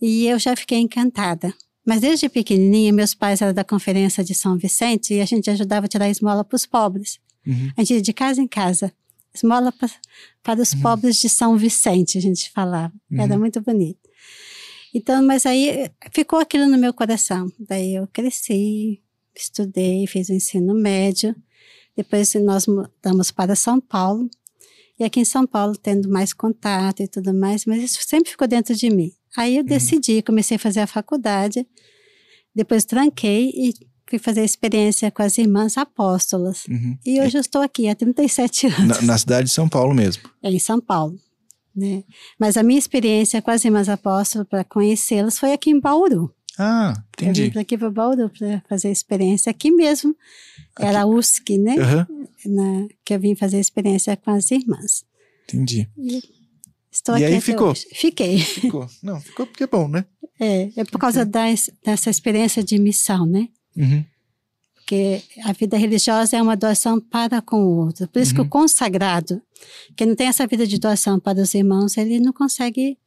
e 0.00 0.26
eu 0.26 0.38
já 0.38 0.56
fiquei 0.56 0.78
encantada. 0.78 1.52
Mas 1.86 2.00
desde 2.00 2.28
pequenininha, 2.28 2.92
meus 2.92 3.14
pais 3.14 3.40
eram 3.42 3.54
da 3.54 3.62
conferência 3.62 4.24
de 4.24 4.34
São 4.34 4.56
Vicente 4.58 5.14
e 5.14 5.20
a 5.20 5.24
gente 5.24 5.48
ajudava 5.50 5.86
a 5.86 5.88
tirar 5.88 6.08
esmola 6.10 6.42
para 6.42 6.56
os 6.56 6.66
pobres. 6.66 7.18
Uhum. 7.46 7.70
A 7.76 7.80
gente 7.82 7.94
ia 7.94 8.02
de 8.02 8.12
casa 8.12 8.40
em 8.42 8.48
casa. 8.48 8.92
Esmola 9.32 9.70
pra, 9.70 9.88
para 10.42 10.60
os 10.62 10.72
Uhum. 10.72 10.80
pobres 10.80 11.16
de 11.20 11.28
São 11.28 11.56
Vicente, 11.56 12.18
a 12.18 12.20
gente 12.20 12.50
falava. 12.50 12.92
Era 13.12 13.34
Uhum. 13.34 13.40
muito 13.40 13.60
bonito. 13.60 14.00
Então, 14.94 15.22
mas 15.22 15.44
aí 15.46 15.90
ficou 16.10 16.38
aquilo 16.40 16.66
no 16.66 16.78
meu 16.78 16.92
coração. 16.94 17.46
Daí 17.68 17.94
eu 17.96 18.06
cresci, 18.08 19.00
estudei, 19.40 20.06
fiz 20.06 20.28
o 20.28 20.32
ensino 20.32 20.74
médio. 20.74 21.34
Depois 21.96 22.34
nós 22.34 22.66
mudamos 22.66 23.30
para 23.30 23.56
São 23.56 23.80
Paulo. 23.80 24.28
E 24.98 25.04
aqui 25.04 25.20
em 25.20 25.24
São 25.24 25.46
Paulo, 25.46 25.76
tendo 25.76 26.08
mais 26.08 26.32
contato 26.32 27.02
e 27.02 27.08
tudo 27.08 27.34
mais, 27.34 27.64
mas 27.66 27.82
isso 27.82 27.98
sempre 28.06 28.30
ficou 28.30 28.48
dentro 28.48 28.74
de 28.74 28.88
mim. 28.90 29.12
Aí 29.36 29.58
eu 29.58 29.64
decidi, 29.64 30.22
comecei 30.22 30.56
a 30.56 30.58
fazer 30.58 30.80
a 30.80 30.86
faculdade. 30.86 31.66
Depois 32.54 32.84
tranquei 32.84 33.50
e 33.54 33.74
fui 34.08 34.18
fazer 34.18 34.40
a 34.40 34.44
experiência 34.44 35.10
com 35.10 35.22
as 35.22 35.36
irmãs 35.36 35.76
apóstolas. 35.76 36.64
Uhum. 36.66 36.96
E 37.04 37.20
hoje 37.20 37.36
eu 37.36 37.40
estou 37.40 37.60
aqui 37.60 37.88
há 37.88 37.94
37 37.94 38.68
anos, 38.68 39.00
Na, 39.00 39.02
na 39.02 39.18
cidade 39.18 39.48
de 39.48 39.52
São 39.52 39.68
Paulo 39.68 39.94
mesmo. 39.94 40.22
é 40.42 40.50
em 40.50 40.58
São 40.58 40.80
Paulo. 40.80 41.18
Né? 41.74 42.04
Mas 42.38 42.56
a 42.56 42.62
minha 42.62 42.78
experiência 42.78 43.42
com 43.42 43.50
as 43.50 43.62
irmãs 43.62 43.88
apóstolas, 43.90 44.48
para 44.48 44.64
conhecê-las, 44.64 45.38
foi 45.38 45.52
aqui 45.52 45.70
em 45.70 45.78
Bauru. 45.78 46.32
Ah, 46.58 46.94
Eu 47.18 47.24
vim 47.26 47.30
entendi. 47.30 47.50
para 47.50 47.60
aqui 47.60 47.76
para 47.76 47.90
Bauru 47.90 48.30
para 48.30 48.62
fazer 48.68 48.90
experiência 48.90 49.50
aqui 49.50 49.70
mesmo. 49.70 50.16
Era 50.78 51.02
a 51.02 51.06
USC, 51.06 51.58
né? 51.58 51.76
Aham, 51.78 52.06
Na, 52.46 52.88
que 53.04 53.14
eu 53.14 53.20
vim 53.20 53.34
fazer 53.34 53.58
a 53.58 53.60
experiência 53.60 54.16
com 54.16 54.30
as 54.30 54.50
irmãs. 54.50 55.04
entendi. 55.44 55.88
Estou 56.90 57.16
E 57.18 57.24
aqui 57.24 57.34
aí 57.34 57.40
ficou? 57.42 57.70
hoje. 57.72 57.86
Fiquei. 57.92 58.38
Ficou. 58.38 58.88
Não, 59.02 59.20
ficou 59.20 59.46
porque 59.46 59.64
é 59.64 59.66
bom, 59.66 59.86
né? 59.88 60.04
É, 60.38 60.70
é 60.76 60.84
por 60.84 60.98
causa 60.98 61.24
das, 61.24 61.70
dessa 61.82 62.10
experiência 62.10 62.62
de 62.62 62.78
missão, 62.78 63.24
né? 63.24 63.48
Uhum. 63.74 64.04
Porque 64.74 65.22
a 65.44 65.52
vida 65.54 65.78
religiosa 65.78 66.36
é 66.36 66.42
uma 66.42 66.54
doação 66.54 67.00
para 67.00 67.40
com 67.40 67.56
o 67.64 67.76
outro. 67.86 68.06
Por 68.08 68.20
isso 68.20 68.34
que 68.34 68.40
Uhum. 68.40 68.46
o 68.46 68.50
consagrado, 68.50 69.40
que 69.96 70.04
não 70.04 70.14
tem 70.14 70.26
essa 70.26 70.46
vida 70.46 70.66
de 70.66 70.78
doação 70.78 71.18
para 71.18 71.40
os 71.40 71.54
irmãos, 71.54 71.96
ele 71.96 72.20
não 72.20 72.34
consegue 72.34 72.98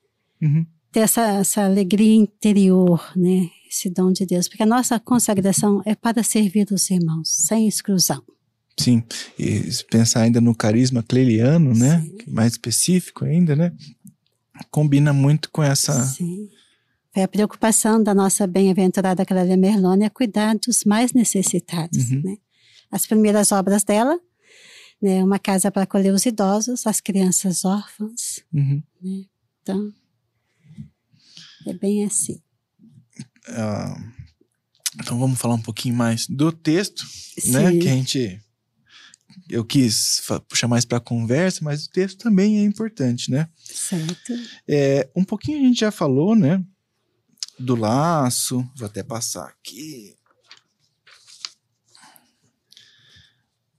Uhum. 0.41 0.65
Ter 0.91 1.01
essa, 1.01 1.21
essa 1.39 1.65
alegria 1.65 2.15
interior, 2.15 3.11
né? 3.15 3.49
Esse 3.69 3.89
dom 3.89 4.11
de 4.11 4.25
Deus. 4.25 4.47
Porque 4.47 4.63
a 4.63 4.65
nossa 4.65 4.99
consagração 4.99 5.81
é 5.85 5.93
para 5.95 6.23
servir 6.23 6.67
os 6.71 6.89
irmãos, 6.89 7.29
sem 7.29 7.67
exclusão. 7.67 8.23
Sim. 8.77 9.03
E 9.37 9.61
pensar 9.91 10.21
ainda 10.21 10.39
no 10.41 10.55
carisma 10.55 11.03
cleliano, 11.03 11.73
né? 11.75 12.01
Sim. 12.01 12.17
Mais 12.27 12.53
específico 12.53 13.25
ainda, 13.25 13.55
né? 13.55 13.71
Combina 14.71 15.13
muito 15.13 15.49
com 15.51 15.61
essa. 15.61 16.03
Sim. 16.05 16.49
Foi 17.13 17.23
a 17.23 17.27
preocupação 17.27 18.01
da 18.01 18.13
nossa 18.13 18.45
bem-aventurada 18.47 19.25
Clélia 19.25 19.57
Merlone 19.57 20.05
é 20.05 20.09
cuidar 20.09 20.55
dos 20.55 20.83
mais 20.83 21.11
necessitados, 21.13 22.09
Uhum. 22.11 22.21
né? 22.23 22.37
As 22.91 23.05
primeiras 23.05 23.51
obras 23.51 23.83
dela, 23.83 24.17
né? 25.01 25.23
Uma 25.23 25.37
casa 25.39 25.71
para 25.71 25.83
acolher 25.83 26.13
os 26.13 26.25
idosos, 26.25 26.87
as 26.87 26.99
crianças 27.01 27.65
órfãs. 27.65 28.43
Uhum. 28.53 28.81
Então, 29.61 29.91
é 31.65 31.73
bem 31.73 32.05
assim. 32.05 32.41
Ah, 33.47 33.95
então 34.99 35.19
vamos 35.19 35.39
falar 35.39 35.55
um 35.55 35.61
pouquinho 35.61 35.95
mais 35.95 36.27
do 36.27 36.51
texto, 36.51 37.03
né? 37.47 37.71
Sim. 37.71 37.79
Que 37.79 37.87
a 37.87 37.91
gente. 37.91 38.41
Eu 39.49 39.65
quis 39.65 40.21
puxar 40.47 40.67
mais 40.67 40.85
para 40.85 40.99
conversa, 40.99 41.63
mas 41.63 41.85
o 41.85 41.89
texto 41.89 42.19
também 42.19 42.59
é 42.59 42.63
importante, 42.63 43.31
né? 43.31 43.49
Certo. 43.57 44.33
É, 44.67 45.09
um 45.15 45.23
pouquinho 45.23 45.59
a 45.59 45.63
gente 45.63 45.79
já 45.79 45.91
falou, 45.91 46.35
né? 46.35 46.63
Do 47.57 47.75
laço. 47.75 48.67
Vou 48.75 48.85
até 48.85 49.01
passar 49.01 49.47
aqui. 49.47 50.15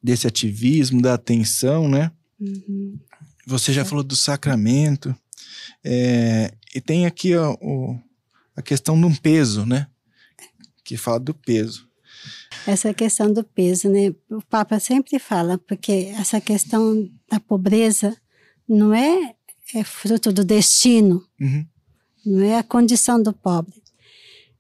Desse 0.03 0.27
ativismo, 0.27 1.01
da 1.01 1.15
atenção, 1.15 1.89
né? 1.89 2.11
Uhum. 2.39 2.99
Você 3.47 3.73
já 3.73 3.85
falou 3.85 4.03
do 4.03 4.17
sacramento. 4.17 5.15
É, 5.85 6.53
e 6.75 6.81
tem 6.81 7.07
aqui 7.07 7.35
ó, 7.37 7.55
o- 7.61 7.99
a 8.57 8.63
questão 8.63 8.99
de 9.01 9.07
um 9.07 9.15
peso, 9.15 9.65
né? 9.65 9.87
Que 10.85 10.97
fala 10.97 11.19
do 11.21 11.35
peso. 11.35 11.89
Essa 12.67 12.93
questão 12.93 13.33
do 13.33 13.43
peso, 13.43 13.89
né? 13.89 14.15
O 14.31 14.43
Papa 14.43 14.79
sempre 14.79 15.19
fala, 15.19 15.57
porque 15.59 16.13
essa 16.19 16.41
questão 16.41 17.09
da 17.31 17.41
pobreza 17.41 18.17
não 18.69 18.93
é, 18.93 19.35
é 19.75 19.83
fruto 19.85 20.33
do 20.33 20.45
destino, 20.45 21.25
Uhum, 21.41 21.67
não 22.27 22.43
é 22.45 22.59
a 22.59 22.63
condição 22.63 23.23
do 23.23 23.33
pobre, 23.33 23.83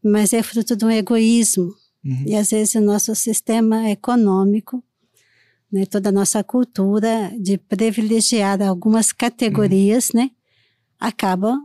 mas 0.02 0.32
é 0.32 0.42
fruto 0.42 0.74
de 0.74 0.84
um 0.84 0.90
egoísmo. 0.90 1.74
uhum, 2.04 2.24
E 2.26 2.34
às 2.34 2.50
vezes 2.50 2.74
o 2.76 2.80
nosso 2.80 3.14
sistema 3.14 3.90
econômico, 3.90 4.82
né, 5.70 5.84
toda 5.84 6.08
a 6.08 6.12
nossa 6.12 6.42
cultura 6.42 7.30
de 7.38 7.58
privilegiar 7.58 8.62
algumas 8.62 9.12
categorias, 9.12 10.10
né, 10.14 10.30
acaba 11.00 11.56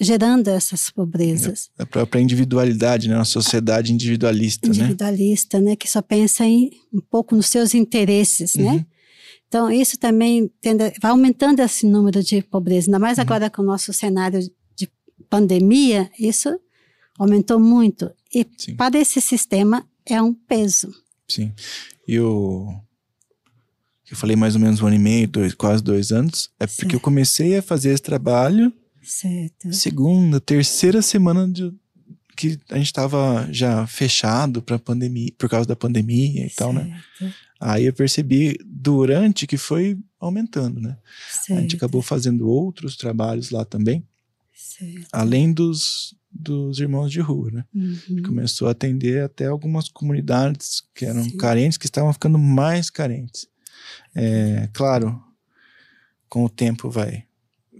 gerando 0.00 0.48
essas 0.48 0.90
pobrezas. 0.90 1.70
A 1.78 1.84
própria 1.86 2.20
individualidade, 2.20 3.08
né? 3.08 3.14
Uma 3.16 3.24
sociedade 3.26 3.92
individualista, 3.92 4.66
né? 4.68 4.74
individualista, 4.74 5.60
né, 5.60 5.76
que 5.76 5.88
só 5.88 6.00
pensa 6.02 6.44
em 6.44 6.70
um 6.92 7.00
pouco 7.00 7.36
nos 7.36 7.46
seus 7.46 7.74
interesses, 7.74 8.54
Uhum. 8.54 8.64
né? 8.76 8.86
Então 9.48 9.70
isso 9.70 9.98
também 9.98 10.50
tende, 10.62 10.92
vai 11.00 11.10
aumentando 11.10 11.60
esse 11.60 11.86
número 11.86 12.22
de 12.22 12.40
pobreza, 12.42 12.86
ainda 12.88 12.96
Uhum. 12.96 13.02
mais 13.02 13.18
agora 13.18 13.50
com 13.50 13.60
o 13.60 13.66
nosso 13.66 13.92
cenário 13.92 14.40
de 14.74 14.88
pandemia, 15.28 16.10
isso 16.18 16.48
aumentou 17.18 17.60
muito. 17.60 18.10
E 18.34 18.46
Sim. 18.56 18.76
para 18.76 18.98
esse 18.98 19.20
sistema 19.20 19.86
é 20.06 20.20
um 20.22 20.32
peso. 20.32 20.90
Sim. 21.28 21.52
E 22.08 22.18
o. 22.18 22.66
Eu 24.12 24.16
falei 24.18 24.36
mais 24.36 24.54
ou 24.54 24.60
menos 24.60 24.82
um 24.82 24.86
ano 24.86 24.96
e 24.96 24.98
meio, 24.98 25.26
dois, 25.26 25.54
quase 25.54 25.82
dois 25.82 26.12
anos. 26.12 26.50
É 26.60 26.66
porque 26.66 26.90
Sim. 26.90 26.96
eu 26.96 27.00
comecei 27.00 27.56
a 27.56 27.62
fazer 27.62 27.94
esse 27.94 28.02
trabalho 28.02 28.70
Certo. 29.02 29.72
segunda, 29.72 30.38
terceira 30.38 31.00
semana 31.00 31.48
de, 31.48 31.72
que 32.36 32.58
a 32.70 32.76
gente 32.76 32.86
estava 32.86 33.48
já 33.50 33.86
fechado 33.86 34.60
para 34.60 34.78
pandemia, 34.78 35.32
por 35.38 35.48
causa 35.48 35.66
da 35.66 35.74
pandemia 35.74 36.46
e 36.46 36.50
tal, 36.50 36.74
né? 36.74 37.02
Certo, 37.18 37.34
Aí 37.58 37.86
eu 37.86 37.92
percebi 37.94 38.58
durante 38.66 39.46
que 39.46 39.56
foi 39.56 39.98
aumentando, 40.20 40.78
né? 40.78 40.98
A 41.48 41.54
gente 41.54 41.70
certo, 41.70 41.76
acabou 41.76 42.02
fazendo 42.02 42.46
outros 42.46 42.96
trabalhos 42.96 43.50
lá 43.50 43.64
também, 43.64 44.04
certo. 44.54 45.08
além 45.10 45.54
dos, 45.54 46.14
dos 46.30 46.78
irmãos 46.80 47.10
de 47.10 47.20
rua, 47.20 47.50
né? 47.50 47.64
Uhum. 47.74 48.22
Começou 48.24 48.68
a 48.68 48.72
atender 48.72 49.22
até 49.22 49.46
algumas 49.46 49.88
comunidades 49.88 50.82
que 50.94 51.06
eram 51.06 51.24
Sim. 51.24 51.36
carentes, 51.38 51.78
que 51.78 51.86
estavam 51.86 52.12
ficando 52.12 52.38
mais 52.38 52.90
carentes. 52.90 53.46
É, 54.14 54.68
claro, 54.72 55.22
com 56.28 56.44
o 56.44 56.48
tempo 56.48 56.90
vai, 56.90 57.24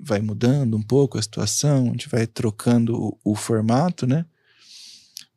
vai 0.00 0.21
mudando 0.21 0.76
um 0.76 0.82
pouco 0.82 1.18
a 1.18 1.23
situação, 1.23 1.87
a 1.88 1.90
gente 1.90 2.09
vai 2.09 2.26
trocando 2.26 2.94
o, 3.00 3.18
o 3.32 3.35
formato, 3.35 4.06
né? 4.06 4.25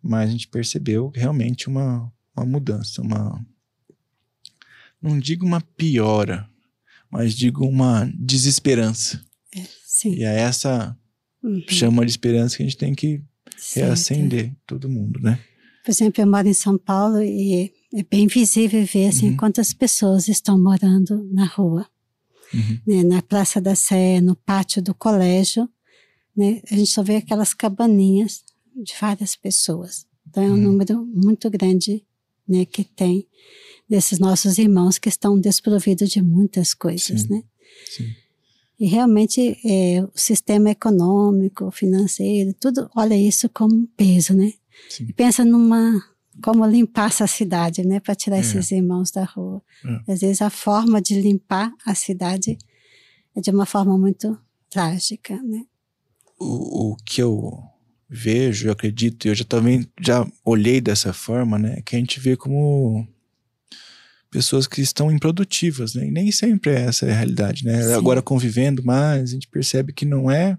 Mas 0.02 0.30
a 0.30 0.32
gente 0.32 0.48
percebeu 0.48 1.12
realmente 1.16 1.68
uma, 1.68 2.12
uma 2.36 2.46
mudança, 2.46 3.02
uma. 3.02 3.44
Não 5.02 5.20
digo 5.20 5.46
uma 5.46 5.62
piora, 5.62 6.50
mas 7.10 7.34
digo 7.36 7.66
uma 7.68 8.10
desesperança. 8.16 9.24
Sim. 9.86 10.14
E 10.16 10.24
é 10.24 10.40
essa 10.40 10.98
Uhum. 11.44 11.64
chama 11.70 12.04
de 12.04 12.10
esperança 12.10 12.58
que 12.58 12.64
a 12.64 12.66
gente 12.66 12.78
tem 12.78 12.96
que 12.96 13.22
Certo. 13.56 13.86
reacender 13.86 14.52
todo 14.66 14.90
mundo, 14.90 15.20
né? 15.20 15.40
Por 15.84 15.92
exemplo, 15.92 16.20
eu 16.24 16.26
moro 16.28 16.48
em 16.48 16.54
São 16.56 16.76
Paulo 16.76 17.22
e 17.22 17.72
é 17.94 18.04
bem 18.04 18.28
visível 18.28 18.86
ver 18.86 19.08
assim, 19.08 19.30
Uhum. 19.32 19.38
quantas 19.38 19.74
pessoas 19.74 20.28
estão 20.28 20.62
morando 20.62 21.24
na 21.32 21.46
rua, 21.46 21.88
Uhum. 22.54 22.80
né, 22.86 23.04
na 23.04 23.22
Praça 23.22 23.60
da 23.62 23.76
Sé, 23.76 24.20
no 24.22 24.36
pátio 24.36 24.82
do 24.82 24.94
colégio. 24.94 25.70
Né, 26.36 26.62
a 26.70 26.76
gente 26.76 26.92
só 26.92 27.02
vê 27.02 27.16
aquelas 27.18 27.54
cabaninhas 27.54 28.44
de 28.76 28.94
várias 29.00 29.36
pessoas. 29.36 30.06
Então 30.30 30.44
é 30.44 30.48
um 30.48 30.52
Uhum. 30.54 30.62
número 30.62 31.06
muito 31.06 31.50
grande 31.50 32.04
né, 32.48 32.66
que 32.66 32.84
tem 32.84 33.26
desses 33.90 34.20
nossos 34.20 34.58
irmãos 34.58 34.98
que 34.98 35.10
estão 35.10 35.40
desprovidos 35.40 36.10
de 36.10 36.22
muitas 36.22 36.74
coisas. 36.74 37.22
Sim. 37.22 37.28
Né? 37.30 37.44
Sim. 37.90 38.10
E 38.80 38.86
realmente 38.88 39.58
é, 39.66 40.04
o 40.04 40.12
sistema 40.14 40.70
econômico, 40.72 41.72
financeiro, 41.72 42.54
tudo 42.60 42.90
olha 42.96 43.16
isso 43.16 43.48
como 43.50 43.74
um 43.74 43.86
peso, 43.96 44.34
né? 44.34 44.52
Sim. 44.90 45.06
E 45.08 45.14
pensa 45.14 45.46
numa 45.46 46.04
como 46.44 46.66
limpar 46.66 47.08
essa 47.08 47.28
cidade, 47.28 47.84
né, 47.86 48.00
para 48.00 48.16
tirar 48.16 48.38
É. 48.38 48.40
esses 48.40 48.72
irmãos 48.72 49.12
da 49.12 49.24
rua. 49.24 49.62
É. 50.08 50.12
Às 50.14 50.22
vezes 50.22 50.42
a 50.42 50.50
forma 50.50 51.02
de 51.02 51.20
limpar 51.20 51.72
a 51.86 51.96
cidade 51.96 52.58
é 53.36 53.42
de 53.42 53.52
uma 53.52 53.66
forma 53.66 53.98
muito 53.98 54.38
trágica, 54.70 55.42
né? 55.42 55.64
o, 56.38 56.92
o 56.92 56.96
que 56.98 57.22
eu 57.22 57.64
vejo, 58.10 58.68
eu 58.68 58.72
acredito, 58.74 59.26
e 59.26 59.30
eu 59.30 59.36
já 59.36 59.46
também 59.46 59.88
já 60.02 60.28
olhei 60.44 60.80
dessa 60.82 61.14
forma, 61.14 61.58
né? 61.58 61.82
Que 61.86 61.96
a 61.96 62.00
gente 62.00 62.20
vê 62.20 62.36
como 62.36 63.08
pessoas 64.30 64.68
que 64.68 64.82
estão 64.82 65.10
improdutivas, 65.12 65.96
né? 65.96 66.08
E 66.08 66.12
nem 66.12 66.32
sempre 66.32 66.72
é 66.72 66.82
essa 66.82 67.06
a 67.06 67.14
realidade, 67.14 67.64
né? 67.64 67.82
Sim. 67.82 67.94
Agora 67.94 68.22
convivendo 68.22 68.84
mais, 68.84 69.30
a 69.30 69.34
gente 69.34 69.48
percebe 69.48 69.94
que 69.94 70.06
não 70.06 70.30
é 70.30 70.58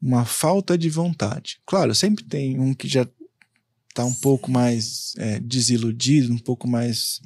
uma 0.00 0.24
falta 0.24 0.78
de 0.78 0.88
vontade. 0.88 1.58
Claro, 1.66 1.92
sempre 1.94 2.24
tem 2.24 2.58
um 2.58 2.72
que 2.72 2.86
já 2.86 3.06
tá 3.98 4.04
um 4.04 4.14
pouco 4.14 4.48
mais 4.48 5.12
é, 5.16 5.40
desiludido, 5.40 6.32
um 6.32 6.38
pouco 6.38 6.68
mais 6.68 7.20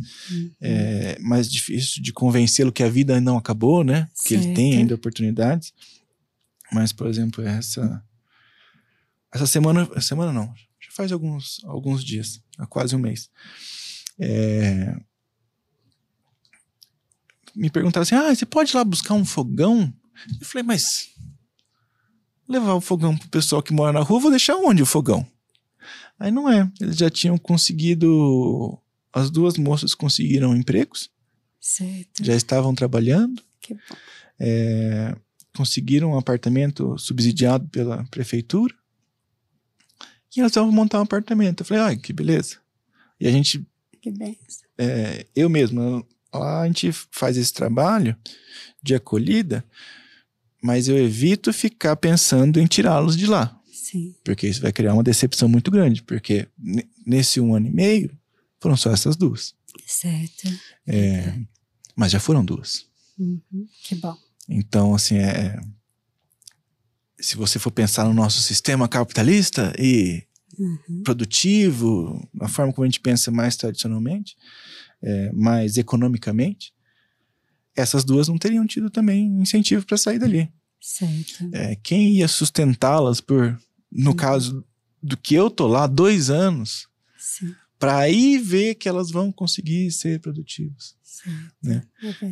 é, 0.59 1.19
mais 1.19 1.51
difícil 1.51 2.03
de 2.03 2.15
convencê-lo 2.15 2.73
que 2.73 2.83
a 2.83 2.89
vida 2.89 3.21
não 3.21 3.37
acabou, 3.37 3.85
né? 3.85 4.09
Que 4.25 4.33
ele 4.33 4.55
tem 4.55 4.77
ainda 4.79 4.95
oportunidades. 4.95 5.75
Mas, 6.73 6.91
por 6.91 7.07
exemplo, 7.09 7.45
essa 7.47 8.03
essa 9.31 9.47
semana, 9.47 9.87
semana 10.01 10.33
não, 10.33 10.47
já 10.81 10.91
faz 10.93 11.13
alguns 11.13 11.61
alguns 11.65 12.03
dias, 12.03 12.43
há 12.57 12.67
quase 12.67 12.97
um 12.97 12.99
mês. 12.99 13.29
É, 14.19 14.97
me 17.55 17.69
perguntaram 17.69 18.03
assim: 18.03 18.15
"Ah, 18.15 18.35
você 18.35 18.47
pode 18.47 18.71
ir 18.71 18.77
lá 18.77 18.83
buscar 18.83 19.13
um 19.13 19.27
fogão?" 19.27 19.93
Eu 20.41 20.47
falei: 20.47 20.63
"Mas 20.63 21.09
levar 22.49 22.73
o 22.73 22.81
fogão 22.81 23.15
pro 23.15 23.29
pessoal 23.29 23.63
que 23.63 23.75
mora 23.75 23.93
na 23.93 24.01
rua, 24.01 24.21
vou 24.21 24.31
deixar 24.31 24.57
onde 24.57 24.83
o 24.83 24.87
fogão?" 24.87 25.31
Aí 26.23 26.31
não 26.31 26.49
é, 26.49 26.71
eles 26.81 26.97
já 26.97 27.11
tinham 27.11 27.37
conseguido 27.37 28.79
as 29.13 29.29
duas 29.31 29.57
moças 29.59 29.95
conseguiram 29.95 30.55
empregos, 30.57 31.11
Certo. 31.61 32.25
já 32.25 32.35
estavam 32.35 32.75
trabalhando, 32.75 33.43
Que 33.61 33.75
bom. 33.75 33.81
é, 34.41 35.15
conseguiram 35.57 36.13
um 36.13 36.17
apartamento 36.19 36.97
subsidiado 36.97 37.69
pela 37.69 38.05
prefeitura 38.05 38.73
e 40.35 40.41
elas 40.41 40.55
vão 40.55 40.71
montar 40.73 40.99
um 40.99 41.03
apartamento. 41.03 41.61
Eu 41.61 41.67
falei, 41.67 41.83
ai, 41.83 41.97
que 41.97 42.13
beleza. 42.13 42.57
E 43.21 43.27
a 43.27 43.31
gente, 43.31 43.67
Que 44.01 44.11
bem. 44.11 44.39
é, 44.79 45.27
eu 45.37 45.49
mesmo, 45.51 46.07
lá 46.33 46.63
a 46.63 46.67
gente 46.67 46.91
faz 47.11 47.37
esse 47.37 47.53
trabalho 47.53 48.17
de 48.83 48.95
acolhida, 48.95 49.63
mas 50.63 50.87
eu 50.89 50.97
evito 50.97 51.53
ficar 51.53 51.97
pensando 51.97 52.59
em 52.61 52.67
tirá-los 52.67 53.17
de 53.17 53.27
lá, 53.27 53.61
Sim. 53.83 54.15
porque 54.25 54.47
isso 54.47 54.61
vai 54.63 54.73
criar 54.73 54.95
uma 54.95 55.03
decepção 55.03 55.49
muito 55.49 55.71
grande, 55.71 56.03
porque 56.03 56.47
ne- 56.59 56.89
nesse 57.07 57.41
um 57.41 57.55
ano 57.55 57.67
e 57.67 57.71
meio 57.71 58.17
foram 58.61 58.77
só 58.77 58.93
essas 58.93 59.17
duas. 59.17 59.55
Certo. 59.87 60.49
É, 60.87 61.37
mas 61.97 62.13
já 62.13 62.21
foram 62.21 62.45
duas. 62.45 62.87
Uhum. 63.19 63.67
Que 63.83 63.95
bom. 63.97 64.17
Então, 64.49 64.95
assim, 64.95 65.17
é. 65.17 65.59
Se 67.21 67.37
você 67.37 67.59
for 67.59 67.71
pensar 67.71 68.05
no 68.05 68.15
nosso 68.15 68.41
sistema 68.41 68.89
capitalista 68.89 69.73
e 69.79 70.23
Uhum. 70.59 71.03
produtivo, 71.03 72.29
a 72.41 72.47
forma 72.47 72.73
como 72.75 72.85
a 72.85 72.87
gente 72.89 73.01
pensa 73.01 73.31
mais 73.31 73.57
tradicionalmente, 73.57 74.37
é, 75.03 75.33
mais 75.33 75.79
economicamente, 75.79 76.75
essas 77.75 78.05
duas 78.05 78.29
não 78.29 78.37
teriam 78.37 78.67
tido 78.67 78.91
também 78.91 79.25
incentivo 79.41 79.87
para 79.87 79.97
sair 79.97 80.19
dali. 80.19 80.53
Certo. 80.79 81.49
É, 81.53 81.75
quem 81.77 82.17
ia 82.17 82.29
sustentá-las 82.29 83.19
por, 83.21 83.59
no 83.93 84.11
Uhum. 84.11 84.17
caso 84.17 84.65
do 85.03 85.17
que 85.17 85.35
eu 85.35 85.51
tô 85.51 85.67
lá, 85.67 85.87
dois 85.87 86.31
anos, 86.31 86.89
para 87.79 87.99
aí 87.99 88.39
ver 88.39 88.77
que 88.77 88.89
elas 88.89 89.11
vão 89.11 89.31
conseguir 89.33 89.91
ser 89.93 90.21
produtivas. 90.21 90.95
Né? 91.63 91.83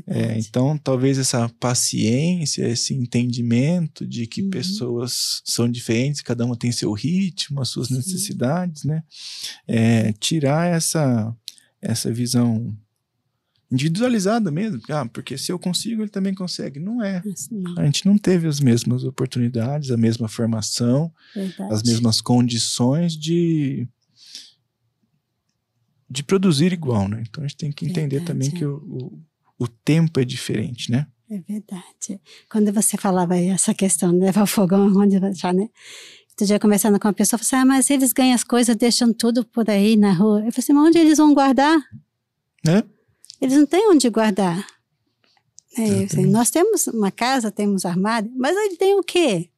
É. 0.08 0.34
É, 0.34 0.38
então, 0.38 0.76
talvez 0.78 1.16
essa 1.18 1.48
paciência, 1.60 2.66
esse 2.68 2.94
entendimento 2.94 4.06
de 4.06 4.26
que 4.26 4.42
Uhum. 4.42 4.50
pessoas 4.50 5.42
são 5.44 5.68
diferentes, 5.70 6.22
cada 6.22 6.44
uma 6.44 6.56
tem 6.56 6.72
seu 6.72 6.92
ritmo, 6.92 7.60
as 7.60 7.68
suas 7.68 7.88
Sim. 7.88 7.96
necessidades, 7.96 8.84
né? 8.84 9.02
É, 9.68 10.12
tirar 10.14 10.66
essa, 10.74 11.32
essa 11.80 12.12
visão 12.12 12.76
individualizada 13.70 14.50
mesmo. 14.50 14.80
Ah, 14.88 15.06
porque 15.06 15.38
se 15.38 15.52
eu 15.52 15.58
consigo, 15.58 16.02
ele 16.02 16.10
também 16.10 16.34
consegue. 16.34 16.80
Não 16.80 17.02
é. 17.02 17.22
Mas 17.24 17.48
Não, 17.50 17.78
A 17.78 17.84
gente 17.84 18.04
não 18.04 18.18
teve 18.18 18.48
as 18.48 18.60
mesmas 18.60 19.04
oportunidades, 19.04 19.90
a 19.90 19.96
mesma 19.96 20.28
formação, 20.28 21.12
verdade. 21.34 21.72
as 21.72 21.82
mesmas 21.82 22.20
condições 22.20 23.16
de 23.16 23.88
de 26.12 26.24
produzir 26.24 26.72
igual, 26.72 27.08
né? 27.08 27.22
Então 27.28 27.44
a 27.44 27.46
gente 27.46 27.56
tem 27.56 27.70
que 27.70 27.84
entender 27.84 28.18
Verdade, 28.18 28.26
também 28.26 28.48
é. 28.48 28.50
que 28.50 28.64
o, 28.64 28.78
o, 28.78 29.22
o 29.60 29.68
tempo 29.68 30.18
é 30.18 30.24
diferente, 30.24 30.90
né? 30.90 31.06
É 31.30 31.38
verdade. 31.38 32.20
Quando 32.50 32.72
você 32.72 32.96
falava 32.96 33.34
aí 33.34 33.46
essa 33.46 33.72
questão 33.72 34.10
de 34.12 34.18
levar 34.18 34.42
o 34.42 34.46
fogão 34.46 34.90
onde 34.98 35.20
deixar, 35.20 35.54
né? 35.54 35.68
Outro 36.30 36.46
dia 36.46 36.58
conversando 36.58 36.98
com 36.98 37.06
uma 37.06 37.14
pessoa, 37.14 37.38
eu 37.38 37.44
falei 37.44 37.62
assim, 37.62 37.70
ah, 37.70 37.74
mas 37.76 37.90
eles 37.90 38.12
ganham 38.12 38.34
as 38.34 38.42
coisas, 38.42 38.74
deixam 38.74 39.12
tudo 39.12 39.44
por 39.44 39.70
aí 39.70 39.96
na 39.96 40.12
rua. 40.12 40.38
Eu 40.38 40.50
falei 40.50 40.54
assim, 40.58 40.72
mas 40.72 40.88
onde 40.88 40.98
eles 40.98 41.18
vão 41.18 41.32
guardar? 41.32 41.78
Né? 42.64 42.82
Eles 43.40 43.56
não 43.56 43.66
têm 43.66 43.90
onde 43.90 44.08
guardar. 44.10 44.66
É, 45.76 45.80
eu 45.80 45.84
assim, 45.84 46.02
Exatamente. 46.02 46.32
nós 46.32 46.50
temos 46.50 46.86
uma 46.88 47.10
casa, 47.10 47.50
temos 47.50 47.84
armário, 47.84 48.30
mas 48.36 48.56
ele 48.56 48.76
tem 48.76 48.94
o 48.98 49.02
quê? 49.02 49.48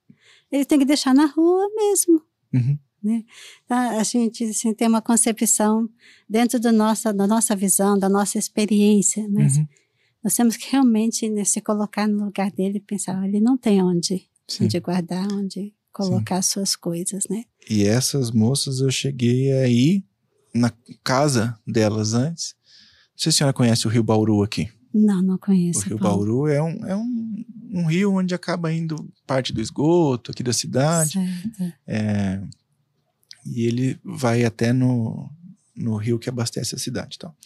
Ele 0.51 0.65
tem 0.65 0.79
que 0.79 0.85
deixar 0.85 1.15
na 1.15 1.27
rua 1.27 1.67
mesmo. 1.75 2.23
Uhum. 2.53 2.79
Tá? 3.67 3.99
A 3.99 4.03
gente 4.05 4.45
assim, 4.45 4.73
tem 4.75 4.87
uma 4.87 5.03
concepção 5.03 5.89
dentro 6.29 6.61
do 6.61 6.71
nossa, 6.71 7.13
da 7.13 7.27
nossa 7.27 7.57
visão, 7.57 7.99
da 7.99 8.09
nossa 8.09 8.39
experiência, 8.39 9.27
mas 9.29 9.57
Uhum. 9.57 9.67
nós 10.23 10.35
temos 10.35 10.57
que 10.57 10.71
realmente 10.71 11.29
né, 11.29 11.45
se 11.45 11.61
colocar 11.61 12.07
no 12.07 12.27
lugar 12.27 12.51
dele 12.53 12.77
e 12.77 12.81
pensar, 12.81 13.27
ele 13.27 13.41
não 13.41 13.57
tem 13.57 13.83
onde, 13.83 14.29
Sim. 14.47 14.65
onde 14.65 14.79
guardar, 14.79 15.27
onde 15.33 15.75
colocar 15.93 16.37
as 16.37 16.47
suas 16.47 16.77
coisas, 16.77 17.25
né? 17.29 17.45
E 17.69 17.85
essas 17.85 18.31
moças 18.31 18.81
eu 18.81 18.91
cheguei 18.91 19.53
aí 19.53 20.05
na 20.55 20.73
casa 21.03 21.59
delas 21.67 22.15
antes. 22.15 22.55
Não 23.23 23.25
sei 23.25 23.31
se 23.33 23.37
a 23.37 23.39
senhora 23.39 23.53
conhece 23.55 23.87
o 23.87 23.91
Rio 23.91 24.03
Bauru 24.03 24.43
aqui. 24.43 24.69
Não, 24.93 25.23
não 25.23 25.35
O 25.37 25.39
conheço. 25.39 25.89
Rio 25.89 25.97
Paulo. 25.97 26.25
Bauru 26.27 26.49
é, 26.49 26.61
um, 26.61 26.87
é 26.87 26.97
um, 26.97 27.45
um 27.71 27.87
rio 27.87 28.13
onde 28.15 28.35
acaba 28.35 28.73
indo 28.73 29.09
parte 29.25 29.53
do 29.53 29.61
esgoto 29.61 30.33
aqui 30.33 30.43
da 30.43 30.53
cidade. 30.53 31.13
Certo. 31.13 31.73
É, 31.87 32.43
e 33.47 33.63
ele 33.65 33.97
vai 34.03 34.45
até 34.45 34.73
no, 34.73 35.31
no 35.77 35.95
rio 35.95 36.19
que 36.19 36.29
abastece 36.29 36.75
a 36.75 36.79
cidade. 36.79 37.15
e 37.15 37.19
tal. 37.21 37.37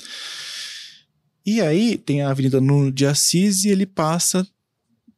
E 1.45 1.61
aí 1.61 1.99
tem 1.99 2.23
a 2.23 2.31
Avenida 2.31 2.59
Nuno 2.59 2.91
de 2.91 3.05
Assis 3.05 3.67
e 3.67 3.69
ele 3.69 3.85
passa 3.85 4.49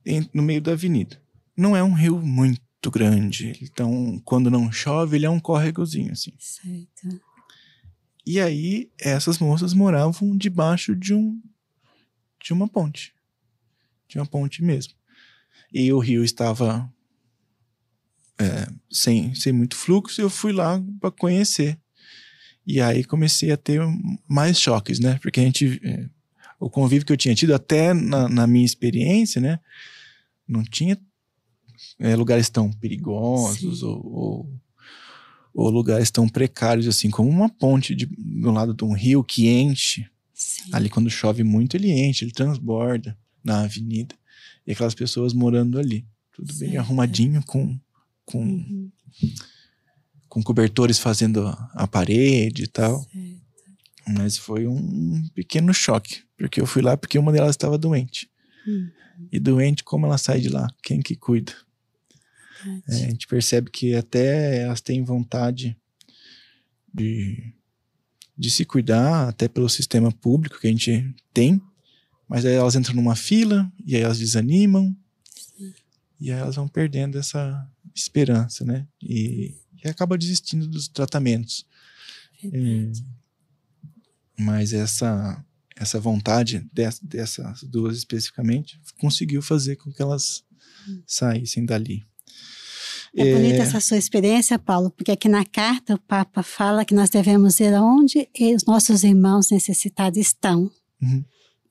em- 0.05 0.29
no 0.35 0.43
meio 0.43 0.61
da 0.61 0.73
avenida. 0.73 1.23
Não 1.57 1.77
é 1.77 1.85
um 1.85 1.93
rio 1.95 2.21
muito 2.21 2.61
grande, 2.91 3.57
então 3.63 4.21
quando 4.25 4.51
não 4.51 4.73
chove 4.73 5.17
ele 5.17 5.27
é 5.27 5.31
um 5.31 5.39
córregozinho 5.41 6.11
assim. 6.11 6.33
Certo. 6.37 7.21
E 8.29 8.39
aí 8.39 8.91
essas 9.01 9.39
moças 9.39 9.73
moravam 9.73 10.37
debaixo 10.37 10.95
de 10.95 11.15
um 11.15 11.41
de 12.39 12.53
uma 12.53 12.69
ponte, 12.69 13.15
de 14.07 14.19
uma 14.19 14.27
ponte 14.27 14.63
mesmo. 14.63 14.93
E 15.73 15.91
o 15.95 15.99
rio 15.99 16.23
estava 16.23 16.93
é, 18.39 18.69
sem, 18.91 19.35
sem 19.35 19.51
muito 19.51 19.75
fluxo, 19.75 20.21
eu 20.21 20.29
fui 20.29 20.53
lá 20.53 20.79
para 21.01 21.11
conhecer. 21.11 21.79
E 22.67 22.83
aí 22.83 23.03
comecei 23.03 23.51
a 23.51 23.57
ter 23.57 23.81
mais 24.29 24.61
choques, 24.61 25.01
né? 25.01 25.19
Porque 25.23 25.41
a 25.41 25.45
gente. 25.45 25.81
é, 25.83 26.07
o 26.61 26.69
convívio 26.69 27.07
que 27.07 27.13
eu 27.15 27.17
tinha 27.17 27.35
tido, 27.35 27.55
até 27.55 27.95
na, 27.95 28.29
na 28.29 28.47
minha 28.47 28.67
experiência, 28.67 29.41
né? 29.41 29.59
Não 30.47 30.63
tinha 30.63 31.01
é, 31.99 32.15
lugares 32.15 32.51
tão 32.51 32.71
perigosos 32.71 33.83
ou, 33.83 34.07
ou, 34.07 34.61
ou 35.55 35.71
lugares 35.71 36.11
tão 36.11 36.29
precários 36.29 36.87
assim, 36.87 37.11
como 37.11 37.29
uma 37.29 37.49
ponte 37.49 37.95
de, 37.95 38.07
do 38.07 38.51
lado 38.51 38.73
de 38.75 38.85
um 38.85 38.93
rio 38.93 39.25
que 39.25 39.49
enche. 39.49 40.07
Sim. 40.35 40.71
Ali, 40.73 40.89
quando 40.89 41.11
chove 41.11 41.43
muito, 41.43 41.77
ele 41.77 41.91
enche, 41.91 42.25
ele 42.25 42.33
transborda 42.33 43.17
na 43.43 43.63
avenida. 43.63 44.15
E 44.67 44.73
aquelas 44.73 44.95
pessoas 44.95 45.33
morando 45.33 45.79
ali. 45.79 46.07
Tudo 46.33 46.55
bem 46.55 46.77
arrumadinho, 46.77 47.43
com, 47.45 47.77
com, 48.25 48.41
Uhum. 48.45 48.91
com 50.29 50.43
cobertores 50.43 50.99
fazendo 50.99 51.47
a, 51.47 51.71
a 51.75 51.87
parede 51.89 52.65
e 52.65 52.67
tal. 52.69 53.03
Certo. 53.03 53.39
Mas 54.07 54.37
foi 54.39 54.67
um 54.67 55.23
pequeno 55.35 55.75
choque, 55.75 56.23
porque 56.37 56.61
eu 56.61 56.67
fui 56.67 56.83
lá 56.83 56.97
porque 56.97 57.19
uma 57.19 57.33
delas 57.33 57.51
estava 57.51 57.77
doente. 57.77 58.31
Hum. 58.67 58.89
E 59.33 59.39
doente, 59.41 59.83
como 59.83 60.07
ela 60.07 60.17
sai 60.17 60.41
de 60.41 60.49
lá? 60.49 60.69
Quem 60.83 61.01
que 61.01 61.17
cuida? 61.17 61.53
É, 62.89 62.95
a 62.95 63.11
gente 63.11 63.27
percebe 63.27 63.71
que 63.71 63.95
até 63.95 64.63
elas 64.63 64.81
têm 64.81 65.05
vontade 65.05 65.77
de, 66.93 67.53
de 68.37 68.51
se 68.51 68.65
cuidar, 68.65 69.29
até 69.29 69.49
pelo 69.49 69.69
sistema 69.69 70.11
público 70.11 70.59
que 70.59 70.67
a 70.67 70.71
gente 70.71 71.15
tem, 71.33 71.61
mas 72.29 72.45
aí 72.45 72.55
elas 72.55 72.75
entram 72.75 72.95
numa 72.95 73.17
fila 73.17 73.71
e 73.85 73.97
aí 73.97 74.03
elas 74.03 74.19
desanimam 74.19 74.97
e 76.21 76.33
aí 76.33 76.39
elas 76.39 76.57
vão 76.57 76.67
perdendo 76.67 77.17
essa 77.17 77.67
esperança, 77.95 78.65
né? 78.65 78.87
E, 79.03 79.55
e 79.83 79.89
acaba 79.89 80.19
desistindo 80.19 80.67
dos 80.67 80.89
tratamentos. 80.89 81.65
É, 82.45 82.93
mas 84.37 84.73
essa 84.73 85.45
essa 85.81 86.01
vontade 86.01 86.69
dessas, 86.73 87.01
dessas 87.01 87.63
duas 87.63 87.97
especificamente 87.97 88.81
conseguiu 88.99 89.41
fazer 89.41 89.77
com 89.77 89.93
que 89.93 90.03
elas 90.03 90.45
saíssem 91.07 91.65
dali. 91.65 92.08
É 93.17 93.35
bonita 93.35 93.63
essa 93.63 93.81
sua 93.81 93.97
experiência, 93.97 94.59
Paulo, 94.59 94.91
porque 94.91 95.11
aqui 95.11 95.29
na 95.29 95.45
carta 95.45 95.95
o 95.95 95.99
Papa 96.01 96.43
fala 96.43 96.85
que 96.85 96.95
nós 96.95 97.09
devemos 97.11 97.59
ir 97.59 97.73
aonde 97.75 98.29
os 98.55 98.65
nossos 98.65 99.03
irmãos 99.03 99.51
necessitados 99.51 100.19
estão, 100.19 100.71
Uhum. 101.03 101.25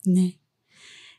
né? 0.05 0.33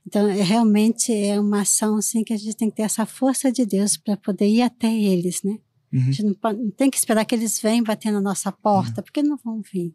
Então, 0.07 0.27
é, 0.29 0.43
realmente 0.43 1.13
é 1.13 1.39
uma 1.39 1.61
ação 1.63 1.97
assim 1.97 2.25
que 2.25 2.33
a 2.33 2.37
gente 2.37 2.57
tem 2.57 2.71
que 2.71 2.77
ter 2.77 2.83
essa 2.83 3.05
força 3.05 3.53
de 3.53 3.67
Deus 3.67 3.97
para 3.97 4.17
poder 4.17 4.49
ir 4.49 4.63
até 4.63 4.93
eles, 4.93 5.43
né? 5.43 5.59
A 5.93 5.97
Uhum. 5.97 6.03
gente 6.05 6.23
não, 6.23 6.35
pode- 6.35 6.63
não 6.63 6.71
tem 6.71 6.91
que 6.91 6.97
esperar 6.97 7.25
que 7.25 7.35
eles 7.35 7.61
venham 7.61 7.85
bater 7.85 8.11
na 8.11 8.21
nossa 8.21 8.51
porta, 8.51 9.03
porque 9.03 9.23
não 9.23 9.37
vão 9.37 9.61
vir. 9.63 9.95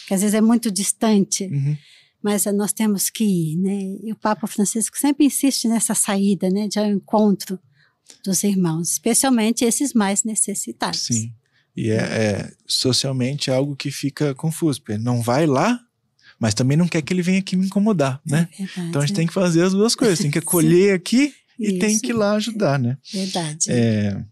Porque 0.00 0.14
às 0.14 0.20
vezes 0.20 0.34
é 0.34 0.40
muito 0.40 0.70
distante, 0.70 1.44
Uhum. 1.46 1.76
mas 2.22 2.44
nós 2.46 2.72
temos 2.72 3.08
que 3.10 3.24
ir, 3.24 3.56
né? 3.56 3.96
E 4.02 4.12
o 4.12 4.16
Papa 4.16 4.46
Francisco 4.46 4.98
sempre 4.98 5.24
insiste 5.26 5.66
nessa 5.66 5.94
saída, 5.94 6.48
né? 6.50 6.68
De 6.68 6.78
ao 6.78 6.86
encontro 6.86 7.58
dos 8.24 8.42
irmãos, 8.42 8.92
especialmente 8.92 9.64
esses 9.64 9.92
mais 9.92 10.24
necessitados. 10.24 11.06
Sim. 11.06 11.32
E 11.76 11.90
é, 11.90 11.96
é 11.96 12.52
socialmente 12.66 13.50
algo 13.50 13.74
que 13.74 13.90
fica 13.90 14.34
confuso, 14.34 14.80
porque 14.80 14.96
não 14.96 15.20
vai 15.20 15.46
lá, 15.46 15.80
mas 16.38 16.54
também 16.54 16.76
não 16.76 16.86
quer 16.86 17.02
que 17.02 17.12
ele 17.12 17.22
venha 17.22 17.40
aqui 17.40 17.56
me 17.56 17.66
incomodar, 17.66 18.20
né? 18.24 18.48
É 18.52 18.64
verdade. 18.64 18.88
Então 18.88 19.02
a 19.02 19.06
gente 19.06 19.16
tem 19.16 19.26
que 19.26 19.32
fazer 19.32 19.62
as 19.62 19.72
duas 19.72 19.94
coisas, 19.94 20.18
tem 20.18 20.30
que 20.30 20.38
acolher 20.38 20.94
aqui 20.94 21.34
e 21.58 21.78
tem 21.78 21.92
Isso. 21.92 22.02
que 22.02 22.10
ir 22.10 22.14
lá 22.14 22.32
ajudar, 22.34 22.78
né? 22.78 22.96
Verdade. 23.12 23.70
É, 23.70 24.24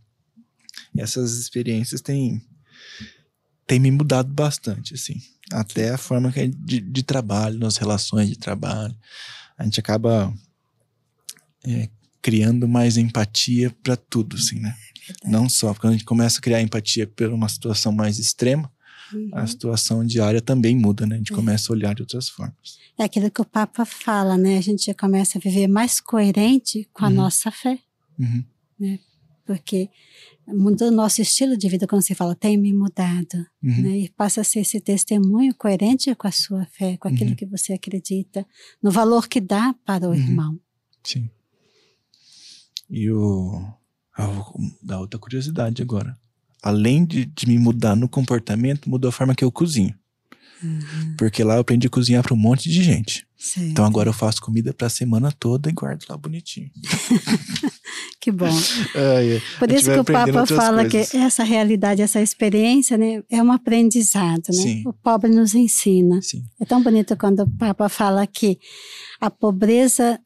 essas 0.97 1.39
experiências 1.39 2.01
têm, 2.01 2.43
têm 3.67 3.81
me 3.81 3.91
mudado 3.91 4.33
bastante, 4.33 4.95
assim. 4.95 5.21
Até 5.51 5.91
a 5.91 5.99
forma 5.99 6.33
que 6.33 6.41
é 6.41 6.47
de, 6.47 6.81
de 6.81 7.03
trabalho, 7.03 7.59
nas 7.59 7.77
relações 7.77 8.29
de 8.29 8.37
trabalho. 8.37 8.97
A 9.59 9.65
gente 9.65 9.79
acaba 9.79 10.33
é, 11.65 11.89
criando 12.23 12.67
mais 12.69 12.97
empatia 12.97 13.75
para 13.83 13.97
tudo, 13.97 14.37
assim, 14.37 14.59
né? 14.61 14.75
Não 15.27 15.49
só, 15.49 15.75
quando 15.75 15.91
a 15.91 15.97
gente 15.97 16.05
começa 16.05 16.39
a 16.39 16.41
criar 16.41 16.63
empatia 16.63 17.07
por 17.07 17.29
uma 17.31 17.49
situação 17.49 17.91
mais 17.93 18.19
extrema, 18.19 18.71
Uhum. 19.13 19.29
a 19.35 19.47
situação 19.47 20.07
diária 20.07 20.41
também 20.41 20.75
muda, 20.75 21.05
né? 21.05 21.17
A 21.17 21.19
gente 21.19 21.33
começa 21.33 21.71
a 21.71 21.75
olhar 21.77 21.95
de 21.95 22.01
outras 22.01 22.31
formas. 22.31 22.79
É 22.99 23.05
aquilo 23.05 23.31
que 23.31 23.43
o 23.43 23.45
Papa 23.45 23.85
fala, 23.85 24.39
né? 24.39 24.57
A 24.57 24.61
gente 24.63 24.95
começa 24.95 25.37
a 25.37 25.41
viver 25.41 25.67
mais 25.67 26.01
coerente 26.01 26.89
com 26.95 27.05
a 27.05 27.09
Uhum. 27.09 27.15
nossa 27.17 27.51
fé, 27.51 27.79
Uhum. 28.19 28.43
porque 29.45 29.91
mudou 30.47 30.89
o 30.89 30.93
nosso 30.93 31.21
estilo 31.21 31.57
de 31.59 31.69
vida, 31.69 31.87
quando 31.87 32.01
você 32.03 32.15
fala, 32.15 32.35
tem 32.35 32.57
me 32.57 32.73
mudado, 32.73 33.37
Uhum. 33.63 33.83
né? 33.83 33.99
E 33.99 34.09
passa 34.11 34.41
a 34.41 34.45
ser 34.45 34.61
esse 34.61 34.81
testemunho 34.81 35.55
coerente 35.55 36.15
com 36.15 36.27
a 36.27 36.33
sua 36.33 36.65
fé, 36.67 36.97
com 36.97 37.09
aquilo 37.09 37.31
Uhum. 37.31 37.37
que 37.37 37.45
você 37.47 37.75
acredita, 37.75 38.47
no 38.83 38.91
valor 38.91 39.29
que 39.29 39.41
dá 39.41 39.75
para 39.85 40.07
o 40.09 40.11
Uhum. 40.13 40.17
irmão. 40.17 40.61
Sim. 41.05 41.29
E 42.93 43.11
o. 43.11 43.65
Ah, 44.15 44.27
vou 44.27 44.55
dar 44.83 45.01
outra 45.01 45.19
curiosidade 45.19 45.81
agora. 45.81 46.15
Além 46.63 47.07
de, 47.07 47.25
de 47.25 47.49
me 47.49 47.59
mudar 47.59 47.97
no 47.97 48.07
comportamento, 48.07 48.89
mudou 48.89 49.09
a 49.09 49.13
forma 49.13 49.35
que 49.35 49.43
eu 49.43 49.51
cozinho. 49.51 49.95
Uhum. 50.63 51.17
Porque 51.17 51.43
lá 51.43 51.55
eu 51.55 51.61
aprendi 51.61 51.87
a 51.87 51.91
cozinhar 51.91 52.23
para 52.23 52.35
um 52.35 52.37
monte 52.37 52.69
de 52.69 52.83
gente. 52.83 53.27
Certo. 53.37 53.71
Então 53.71 53.85
agora 53.85 54.11
eu 54.11 54.13
faço 54.13 54.43
comida 54.43 54.73
para 54.75 54.87
a 54.87 54.91
semana 54.91 55.33
toda 55.33 55.71
e 55.71 55.73
guardo 55.73 56.05
lá 56.09 56.17
bonitinho. 56.17 56.71
Que 58.23 58.31
bom. 58.31 58.47
Ai, 58.95 59.33
ai. 59.33 59.43
Por 59.59 59.73
isso 59.73 59.91
que 59.91 59.99
o 59.99 60.05
Papa 60.05 60.47
fala 60.47 60.89
coisas. 60.89 61.11
que 61.11 61.17
essa 61.17 61.43
realidade, 61.43 62.03
essa 62.03 62.23
experiência, 62.23 62.97
né, 62.97 63.21
é 63.29 63.43
um 63.43 63.51
aprendizado, 63.51 64.47
né? 64.47 64.53
Sim. 64.53 64.83
O 64.87 64.93
pobre 64.93 65.29
nos 65.29 65.57
ensina. 65.57 66.23
Sim. 66.23 66.45
É 66.61 66.65
tão 66.65 66.81
bonito 66.81 67.17
quando 67.17 67.41
o 67.41 67.51
Papa 67.51 67.89
fala 67.89 68.25
que 68.25 68.61
a 69.21 69.29
pobreza 69.29 70.21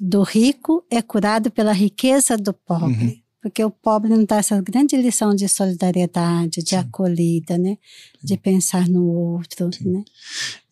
do 0.00 0.22
rico 0.22 0.82
é 0.90 1.02
curada 1.02 1.50
pela 1.50 1.72
riqueza 1.72 2.36
do 2.38 2.54
pobre. 2.54 3.04
Uhum. 3.04 3.20
Porque 3.42 3.62
o 3.62 3.70
pobre 3.70 4.08
não 4.10 4.24
dá 4.24 4.36
essa 4.36 4.60
grande 4.60 4.96
lição 4.96 5.34
de 5.34 5.48
solidariedade, 5.48 6.62
de 6.62 6.70
Sim. 6.70 6.76
acolhida, 6.76 7.58
né? 7.58 7.78
De 8.22 8.36
pensar 8.36 8.88
no 8.88 9.04
outro, 9.04 9.70
Sim. 9.72 9.90
né? 9.90 10.04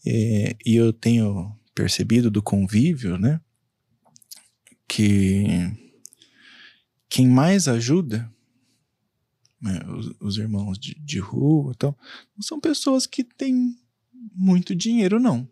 É, 0.06 0.56
e 0.64 0.74
eu 0.76 0.92
tenho 0.92 1.54
percebido 1.74 2.30
do 2.30 2.42
convívio, 2.42 3.18
né? 3.18 3.40
Que 4.86 5.46
quem 7.08 7.28
mais 7.28 7.68
ajuda, 7.68 8.30
né, 9.60 9.80
os, 9.88 10.14
os 10.20 10.38
irmãos 10.38 10.78
de, 10.78 10.94
de 10.94 11.18
rua, 11.18 11.72
então, 11.74 11.96
não 12.36 12.42
são 12.42 12.60
pessoas 12.60 13.06
que 13.06 13.24
têm 13.24 13.76
muito 14.34 14.74
dinheiro, 14.74 15.18
não. 15.18 15.48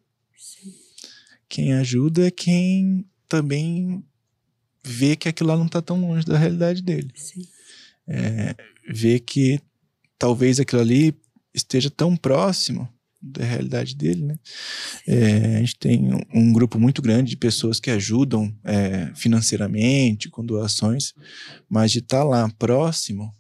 Quem 1.49 1.73
ajuda 1.75 2.27
é 2.27 2.31
quem 2.31 3.07
também 3.29 4.05
vê 4.85 5.17
que 5.17 5.29
aquilo 5.29 5.51
lá 5.51 5.57
não 5.57 5.67
está 5.67 5.83
tão 5.83 6.01
longe 6.01 6.25
da 6.25 6.39
realidade 6.39 6.83
dele. 6.83 7.11
Sim. 7.15 7.47
Vê 8.89 9.19
que 9.19 9.61
talvez 10.19 10.61
aquilo 10.61 10.81
ali 10.81 11.15
esteja 11.53 11.91
tão 11.91 12.17
próximo 12.17 12.89
da 13.21 13.45
realidade 13.45 13.97
dele, 13.97 14.25
né? 14.25 14.39
É, 15.07 15.57
a 15.57 15.61
gente 15.61 15.77
tem 15.79 16.11
um, 16.33 16.53
grupo 16.53 16.79
muito 16.79 17.03
grande 17.03 17.31
de 17.31 17.37
pessoas 17.37 17.81
que 17.81 17.91
ajudam 17.91 18.55
é, 18.63 19.11
financeiramente, 19.15 20.29
com 20.29 20.45
doações, 20.45 21.13
mas 21.69 21.91
de 21.91 21.99
estar 21.99 22.23
lá 22.23 22.49
próximo, 22.59 23.35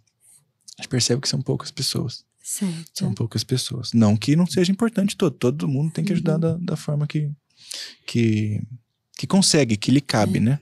a 0.78 0.82
gente 0.82 0.90
percebe 0.90 1.20
que 1.20 1.28
são 1.28 1.40
poucas 1.40 1.70
pessoas. 1.70 2.24
Certo. 2.42 2.90
São 2.94 3.14
poucas 3.14 3.44
pessoas. 3.44 3.92
Não 3.92 4.16
que 4.16 4.34
não 4.36 4.46
seja 4.46 4.72
importante 4.72 5.16
todo, 5.16 5.36
todo 5.36 5.68
mundo 5.68 5.92
tem 5.92 6.04
que 6.04 6.12
ajudar 6.12 6.34
Uhum. 6.34 6.40
da, 6.40 6.56
da 6.58 6.76
forma 6.76 7.06
que, 7.06 7.30
que, 8.06 8.62
que 9.16 9.26
consegue, 9.26 9.76
que 9.76 9.90
lhe 9.90 10.00
cabe, 10.00 10.38
É. 10.38 10.40
né? 10.40 10.60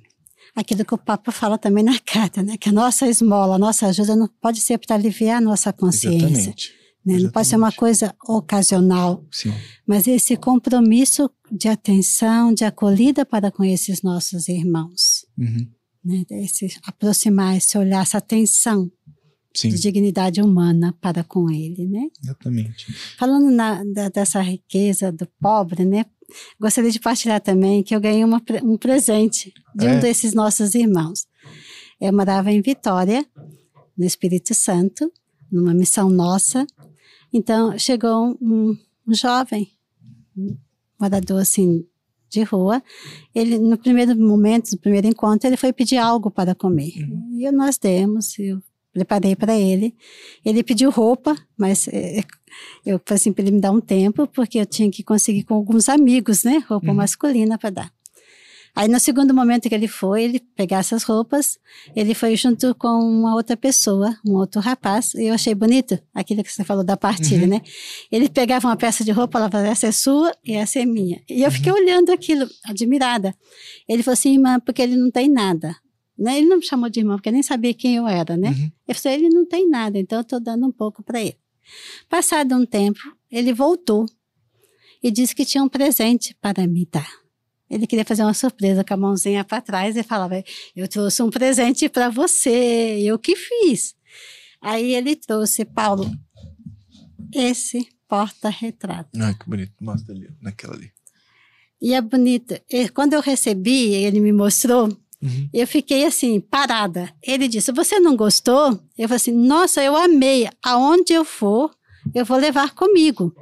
Aquilo 0.57 0.85
que 0.85 0.95
o 0.95 0.99
Papa 0.99 1.33
fala 1.33 1.59
também 1.59 1.83
na 1.83 1.99
carta, 1.99 2.41
né? 2.43 2.57
Que 2.57 2.69
a 2.69 2.73
nossa 2.73 3.09
esmola, 3.09 3.57
a 3.57 3.59
nossa 3.59 3.87
ajuda 3.89 4.15
não 4.15 4.29
pode 4.41 4.61
ser 4.61 4.79
para 4.79 4.95
aliviar 4.95 5.39
a 5.39 5.41
nossa 5.41 5.73
consciência. 5.73 6.27
Exatamente. 6.27 6.73
né? 7.05 7.19
Não 7.19 7.31
pode 7.31 7.49
ser 7.49 7.57
uma 7.57 7.73
coisa 7.73 8.15
ocasional. 8.27 9.23
Sim. 9.31 9.53
Mas 9.87 10.07
esse 10.07 10.37
compromisso 10.39 11.29
de 11.53 11.69
atenção, 11.69 12.55
de 12.55 12.65
acolhida 12.65 13.27
para 13.27 13.51
com 13.51 13.63
esses 13.65 14.01
nossos 14.01 14.49
irmãos, 14.49 15.27
Uhum. 15.37 15.67
né? 16.05 16.25
Esse 16.31 16.69
aproximar, 16.85 17.57
esse 17.59 17.77
olhar, 17.77 18.01
essa 18.03 18.19
atenção 18.19 18.91
Sim, 19.55 19.69
de 19.69 19.79
dignidade 19.81 20.41
humana 20.41 20.97
para 21.01 21.23
com 21.23 21.51
ele, 21.51 21.87
né? 21.87 22.07
exatamente. 22.23 22.87
Falando 23.19 23.51
na- 23.51 23.85
da- 23.85 24.09
dessa 24.09 24.41
riqueza 24.41 25.13
do 25.13 25.27
pobre, 25.41 25.85
né? 25.85 26.07
Gostaria 26.61 26.91
de 26.91 27.01
partilhar 27.01 27.41
também 27.41 27.83
que 27.83 27.95
eu 27.95 28.01
ganhei 28.01 28.25
uma 28.25 28.43
um 28.63 28.77
presente 28.77 29.53
de 29.75 29.87
É? 29.87 29.93
um 29.93 30.01
desses 30.01 30.35
nossos 30.35 30.75
irmãos. 30.75 31.27
Eu 32.01 32.13
morava 32.13 32.51
em 32.51 32.61
Vitória, 32.61 33.25
no 33.97 34.05
Espírito 34.05 34.55
Santo, 34.55 35.11
numa 35.51 35.73
missão 35.73 36.11
nossa. 36.11 36.67
Então, 37.33 37.79
chegou 37.79 38.37
um, 38.41 38.77
um 39.07 39.15
jovem, 39.15 39.71
um 40.37 40.57
morador 41.01 41.41
assim 41.41 41.87
de 42.29 42.43
rua. 42.43 42.83
Ele, 43.35 43.59
no 43.59 43.79
primeiro 43.79 44.17
momento, 44.17 44.73
no 44.73 44.79
primeiro 44.79 45.07
encontro, 45.07 45.49
ele 45.49 45.57
foi 45.57 45.73
pedir 45.73 45.97
algo 45.97 46.31
para 46.31 46.55
comer. 46.55 46.93
E 47.39 47.51
nós 47.53 47.79
demos, 47.79 48.39
eu 48.39 48.61
preparei 48.93 49.35
para 49.37 49.57
ele. 49.59 49.95
Ele 50.45 50.63
pediu 50.63 50.91
roupa, 50.91 51.37
mas 51.57 51.89
eh, 51.89 52.23
eu 52.85 53.01
falei 53.05 53.17
assim 53.17 53.33
para 53.33 53.43
ele 53.45 53.53
me 53.53 53.61
dar 53.61 53.71
um 53.73 53.81
tempo, 53.81 54.27
porque 54.27 54.59
eu 54.59 54.67
tinha 54.67 54.91
que 54.91 55.03
conseguir 55.03 55.45
com 55.45 55.55
alguns 55.55 55.89
amigos, 55.89 56.45
né? 56.45 56.65
Roupa 56.69 56.89
Uhum. 56.89 56.95
masculina 56.95 57.57
para 57.59 57.71
dar. 57.71 57.93
Aí, 58.77 58.89
no 58.89 58.99
segundo 58.99 59.33
momento 59.33 59.69
que 59.69 59.75
ele 59.75 59.87
foi, 59.87 60.25
ele 60.25 60.41
pegar 60.41 60.79
essas 60.79 61.05
roupas, 61.05 61.61
ele 61.95 62.13
foi 62.13 62.35
junto 62.35 62.75
com 62.75 62.89
uma 62.89 63.33
outra 63.37 63.57
pessoa, 63.57 64.19
um 64.27 64.33
outro 64.33 64.61
rapaz, 64.61 65.15
e 65.15 65.27
eu 65.29 65.35
achei 65.35 65.55
bonito 65.55 65.97
aquilo 66.13 66.43
que 66.43 66.53
você 66.53 66.65
falou 66.65 66.83
da 66.83 66.97
partilha, 66.97 67.43
Uhum. 67.45 67.51
né? 67.51 67.63
Ele 68.11 68.29
pegava 68.29 68.67
uma 68.67 68.77
peça 68.77 69.05
de 69.05 69.13
roupa, 69.13 69.39
ela 69.39 69.49
falava, 69.49 69.69
essa 69.69 69.87
é 69.87 69.93
sua 69.93 70.35
e 70.45 70.55
essa 70.55 70.81
é 70.81 70.85
minha. 70.85 71.23
E 71.31 71.43
eu 71.45 71.53
fiquei 71.53 71.71
Uhum. 71.71 71.79
olhando 71.79 72.11
aquilo, 72.11 72.49
admirada. 72.65 73.33
Ele 73.89 74.03
falou 74.03 74.15
assim, 74.15 74.33
irmã, 74.33 74.59
porque 74.59 74.83
ele 74.83 74.97
não 74.97 75.09
tem 75.11 75.29
nada. 75.29 75.77
Né? 76.19 76.39
Ele 76.39 76.47
não 76.49 76.57
me 76.57 76.65
chamou 76.65 76.91
de 76.91 76.99
irmã, 76.99 77.15
porque 77.15 77.31
nem 77.31 77.45
sabia 77.45 77.75
quem 77.75 77.95
eu 77.95 78.09
era, 78.09 78.37
né? 78.37 78.49
Uhum. 78.51 78.71
Eu 78.89 78.95
falei, 78.97 79.19
ele 79.19 79.29
não 79.29 79.47
tem 79.47 79.69
nada, 79.71 79.99
então 80.01 80.19
eu 80.19 80.23
estou 80.23 80.41
dando 80.41 80.67
um 80.67 80.73
pouco 80.73 81.01
para 81.01 81.21
ele. 81.21 81.37
Passado 82.09 82.55
um 82.55 82.65
tempo, 82.65 83.01
ele 83.31 83.53
voltou 83.53 84.07
e 85.03 85.11
disse 85.11 85.35
que 85.35 85.45
tinha 85.45 85.63
um 85.63 85.69
presente 85.69 86.37
para 86.41 86.67
me 86.67 86.87
dar. 86.91 87.11
Ele 87.69 87.87
queria 87.87 88.05
fazer 88.05 88.23
uma 88.23 88.35
surpresa 88.35 88.85
com 88.85 88.95
a 88.95 88.97
mãozinha 88.97 89.45
para 89.45 89.61
trás 89.61 89.97
e 89.97 90.03
falava: 90.03 90.43
Eu 90.77 90.87
trouxe 90.87 91.23
um 91.23 91.31
presente 91.31 91.89
para 91.89 92.09
você, 92.09 93.01
eu 93.03 93.19
que 93.19 93.35
fiz. 93.35 93.95
Aí 94.61 94.95
ele 94.95 95.17
trouxe, 95.17 95.65
Paulo, 95.65 96.11
esse 97.35 97.89
porta-retrato. 98.09 99.11
Ai, 99.21 99.35
que 99.35 99.49
bonito. 99.49 99.73
Mostra 99.81 100.15
ali, 100.15 100.29
naquela 100.41 100.75
ali. 100.75 100.93
E 101.81 101.93
é 101.93 102.01
bonito. 102.01 102.55
E 102.71 102.89
quando 102.89 103.15
eu 103.15 103.21
recebi, 103.21 103.93
ele 103.93 104.21
me 104.21 104.33
mostrou, 104.33 104.89
Uhum. 105.25 105.49
eu 105.55 105.67
fiquei 105.67 106.05
assim, 106.05 106.39
parada. 106.39 107.11
Ele 107.23 107.49
disse: 107.49 107.73
Você 107.73 107.99
não 107.99 108.15
gostou? 108.15 108.79
Eu 108.99 109.09
falei 109.09 109.17
assim: 109.17 109.33
Nossa, 109.33 109.83
eu 109.83 109.97
amei. 109.97 110.49
Aonde 110.63 111.15
eu 111.15 111.25
for, 111.25 111.75
eu 112.15 112.27
vou 112.27 112.37
levar 112.37 112.75
comigo. 112.75 113.35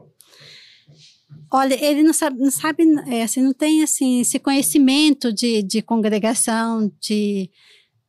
Olha, 1.50 1.74
ele 1.84 2.02
não 2.02 2.14
sabe, 2.14 2.38
não 2.38 2.50
sabe, 2.50 2.84
é, 3.08 3.24
assim, 3.24 3.42
não 3.42 3.52
tem 3.52 3.82
assim 3.82 4.20
esse 4.20 4.38
conhecimento 4.38 5.30
de, 5.30 5.62
de 5.62 5.82
congregação, 5.82 6.90
de, 6.98 7.50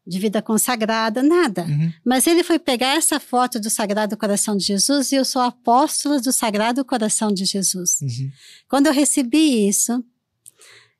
de 0.08 0.20
vida 0.20 0.42
consagrada, 0.42 1.22
nada. 1.22 1.64
Uhum. 1.64 1.92
Mas 2.06 2.26
ele 2.26 2.42
foi 2.42 2.58
pegar 2.58 2.96
essa 2.96 3.20
foto 3.20 3.60
do 3.60 3.70
Sagrado 3.70 4.16
Coração 4.16 4.56
de 4.56 4.64
Jesus 4.64 5.12
e 5.12 5.16
eu 5.16 5.26
sou 5.26 5.42
apóstola 5.42 6.22
do 6.22 6.32
Sagrado 6.32 6.86
Coração 6.86 7.34
de 7.34 7.44
Jesus. 7.44 8.00
Uhum. 8.02 8.32
Quando 8.70 8.88
eu 8.88 8.94
recebi 8.94 9.68
isso, 9.68 10.02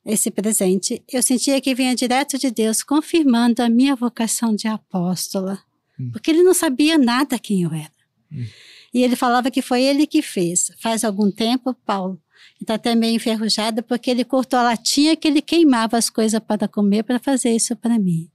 esse 0.06 0.30
presente, 0.30 1.02
eu 1.12 1.24
sentia 1.24 1.62
que 1.62 1.74
vinha 1.74 1.96
direto 1.96 2.38
de 2.38 2.52
Deus, 2.52 2.84
confirmando 2.84 3.62
a 3.62 3.70
minha 3.70 3.96
vocação 3.96 4.54
de 4.56 4.68
apóstola. 4.68 5.60
Hum. 6.00 6.10
Porque 6.12 6.32
ele 6.32 6.44
não 6.44 6.54
sabia 6.54 6.98
nada 6.98 7.40
quem 7.40 7.64
eu 7.64 7.74
era. 7.74 7.92
Hum. 8.32 8.46
E 8.94 9.02
ele 9.02 9.16
falava 9.16 9.50
que 9.50 9.62
foi 9.62 9.82
ele 9.82 10.06
que 10.06 10.22
fez. 10.22 10.72
Faz 10.80 11.04
algum 11.04 11.32
tempo, 11.32 11.74
Paulo, 11.86 12.22
está 12.62 12.76
até 12.76 12.96
meio 12.96 13.16
enferrujado, 13.16 13.82
porque 13.84 14.12
ele 14.12 14.24
cortou 14.24 14.60
a 14.60 14.64
latinha 14.64 15.16
que 15.16 15.28
ele 15.28 15.42
queimava 15.42 15.98
as 15.98 16.10
coisas 16.10 16.40
para 16.40 16.68
comer 16.68 17.04
para 17.04 17.20
fazer 17.20 17.56
isso 17.56 17.76
para 17.76 17.98
mim. 17.98 18.30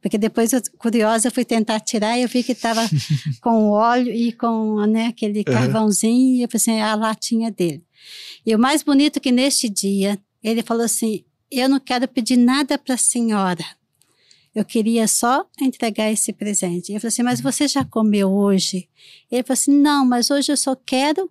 Porque 0.00 0.18
depois, 0.18 0.52
eu, 0.52 0.60
curiosa, 0.78 1.28
eu 1.28 1.32
fui 1.32 1.44
tentar 1.44 1.78
tirar 1.78 2.18
e 2.18 2.22
eu 2.22 2.28
vi 2.28 2.42
que 2.42 2.52
estava 2.52 2.82
com 3.40 3.70
óleo 3.70 4.12
e 4.12 4.32
com 4.32 4.84
né, 4.84 5.06
aquele 5.06 5.44
carvãozinho, 5.44 6.38
e 6.38 6.42
eu 6.42 6.48
pensei, 6.48 6.80
a 6.80 6.96
latinha 6.96 7.52
dele. 7.52 7.84
E 8.44 8.52
o 8.52 8.58
mais 8.58 8.82
bonito 8.82 9.20
que 9.20 9.30
neste 9.30 9.68
dia, 9.68 10.18
ele 10.42 10.62
falou 10.62 10.84
assim: 10.84 11.24
Eu 11.50 11.68
não 11.68 11.80
quero 11.80 12.08
pedir 12.08 12.36
nada 12.36 12.78
para 12.78 12.94
a 12.94 12.98
senhora. 12.98 13.64
Eu 14.54 14.64
queria 14.64 15.08
só 15.08 15.46
entregar 15.60 16.10
esse 16.10 16.32
presente. 16.32 16.92
Eu 16.92 17.00
falei 17.00 17.08
assim: 17.08 17.22
Mas 17.22 17.40
você 17.40 17.66
já 17.68 17.84
comeu 17.84 18.30
hoje? 18.30 18.88
Ele 19.30 19.42
falou 19.42 19.54
assim: 19.54 19.72
Não, 19.72 20.04
mas 20.04 20.30
hoje 20.30 20.52
eu 20.52 20.56
só 20.56 20.74
quero 20.74 21.30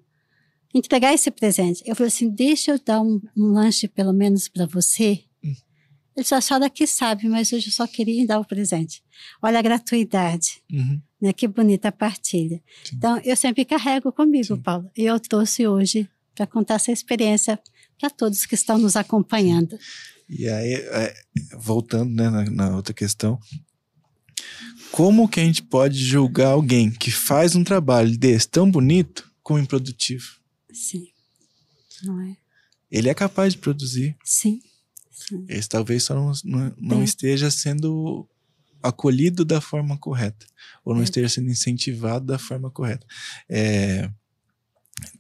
entregar 0.74 1.14
esse 1.14 1.30
presente. 1.30 1.84
Eu 1.86 1.96
falei 1.96 2.08
assim: 2.08 2.30
Deixa 2.30 2.72
eu 2.72 2.80
dar 2.80 3.02
um, 3.02 3.22
um 3.38 3.48
lanche 3.48 3.88
pelo 3.88 4.14
menos 4.14 4.48
para 4.48 4.66
você. 4.66 5.24
Ele 6.16 6.24
disse: 6.24 6.36
A 6.36 6.42
senhora 6.42 6.70
que 6.70 6.86
sabe, 6.86 7.28
mas 7.28 7.52
hoje 7.54 7.68
eu 7.68 7.74
só 7.74 7.88
queria 7.88 8.26
dar 8.26 8.40
o 8.40 8.46
presente. 8.46 9.04
Olha 9.42 9.60
a 9.60 9.62
gratuidade. 9.62 10.62
Uhum. 10.72 11.02
Né? 11.22 11.34
Que 11.34 11.48
bonita 11.48 11.88
a 11.90 11.92
partilha. 11.92 12.62
Sim. 12.84 12.96
Então, 12.96 13.22
eu 13.24 13.36
sempre 13.36 13.64
carrego 13.64 14.12
comigo, 14.12 14.56
Sim. 14.56 14.62
Paulo. 14.62 14.90
E 14.98 15.04
eu 15.04 15.20
trouxe 15.20 15.68
hoje 15.68 16.10
para 16.36 16.48
contar 16.48 16.76
essa 16.76 16.92
experiência 16.92 17.60
para 18.02 18.10
todos 18.10 18.46
que 18.48 18.56
estão 18.56 18.78
nos 18.80 18.96
acompanhando. 18.96 19.78
E 20.28 20.50
aí, 20.50 20.74
é, 20.74 21.14
voltando 21.58 22.12
né, 22.14 22.30
na, 22.30 22.44
na 22.50 22.76
outra 22.76 22.94
questão, 22.94 23.40
como 24.92 25.30
que 25.30 25.40
a 25.40 25.44
gente 25.44 25.62
pode 25.62 25.98
julgar 26.04 26.48
alguém 26.48 26.90
que 26.92 27.12
faz 27.12 27.56
um 27.56 27.64
trabalho 27.64 28.18
desse 28.18 28.50
tão 28.50 28.70
bonito 28.70 29.32
como 29.44 29.60
improdutivo? 29.60 30.26
Sim. 30.74 31.08
Não 32.04 32.20
é? 32.22 32.36
Ele 32.90 33.08
é 33.08 33.14
capaz 33.14 33.54
de 33.54 33.60
produzir, 33.60 34.18
Sim. 34.26 34.60
Sim. 35.12 35.46
esse 35.48 35.70
talvez 35.70 36.04
só 36.04 36.16
não, 36.16 36.32
não, 36.44 36.76
não 36.78 37.02
É. 37.02 37.04
esteja 37.04 37.52
sendo 37.52 38.28
acolhido 38.84 39.46
da 39.46 39.62
forma 39.62 39.96
correta, 39.98 40.46
ou 40.84 40.94
não 40.96 41.02
É. 41.02 41.04
esteja 41.04 41.30
sendo 41.30 41.50
incentivado 41.52 42.26
da 42.26 42.40
forma 42.40 42.72
correta. 42.72 43.06
É, 43.48 44.10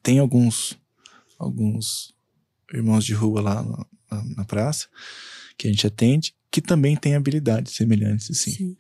tem 0.01 0.19
alguns, 0.19 0.77
alguns 1.37 2.13
irmãos 2.73 3.05
de 3.05 3.13
rua 3.13 3.41
lá 3.41 3.63
na, 4.11 4.23
na- 4.37 4.45
praça 4.45 4.87
que 5.57 5.67
a 5.67 5.71
gente 5.71 5.85
atende 5.87 6.33
que 6.51 6.59
também 6.61 6.97
têm 6.97 7.15
habilidades 7.15 7.73
semelhantes, 7.75 8.29
assim. 8.29 8.51
Sim. 8.51 8.77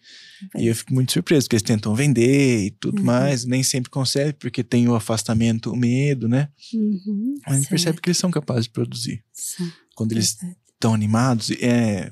E 0.57 0.67
eu 0.67 0.75
fico 0.75 0.93
muito 0.93 1.13
surpreso, 1.13 1.45
porque 1.45 1.55
eles 1.55 1.63
tentam 1.63 1.95
vender 1.95 2.65
e 2.65 2.71
tudo 2.71 2.99
Uhum. 2.99 3.05
mais, 3.05 3.45
nem 3.45 3.63
sempre 3.63 3.89
conseguem, 3.89 4.33
porque 4.33 4.61
tem 4.61 4.89
o 4.89 4.95
afastamento, 4.95 5.71
o 5.71 5.75
medo, 5.77 6.27
né? 6.27 6.49
Uhum. 6.73 7.37
Mas 7.47 7.55
a 7.55 7.59
gente 7.59 7.69
percebe 7.69 8.01
que 8.01 8.09
eles 8.09 8.17
são 8.17 8.29
capazes 8.29 8.65
de 8.65 8.71
produzir. 8.71 9.23
Sim. 9.31 9.71
Quando 9.95 10.11
eles 10.11 10.37
estão 10.73 10.93
animados. 10.93 11.49
É, 11.61 12.11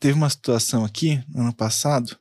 teve 0.00 0.14
uma 0.14 0.30
situação 0.30 0.86
aqui, 0.86 1.22
ano 1.34 1.52
passado, 1.52 2.16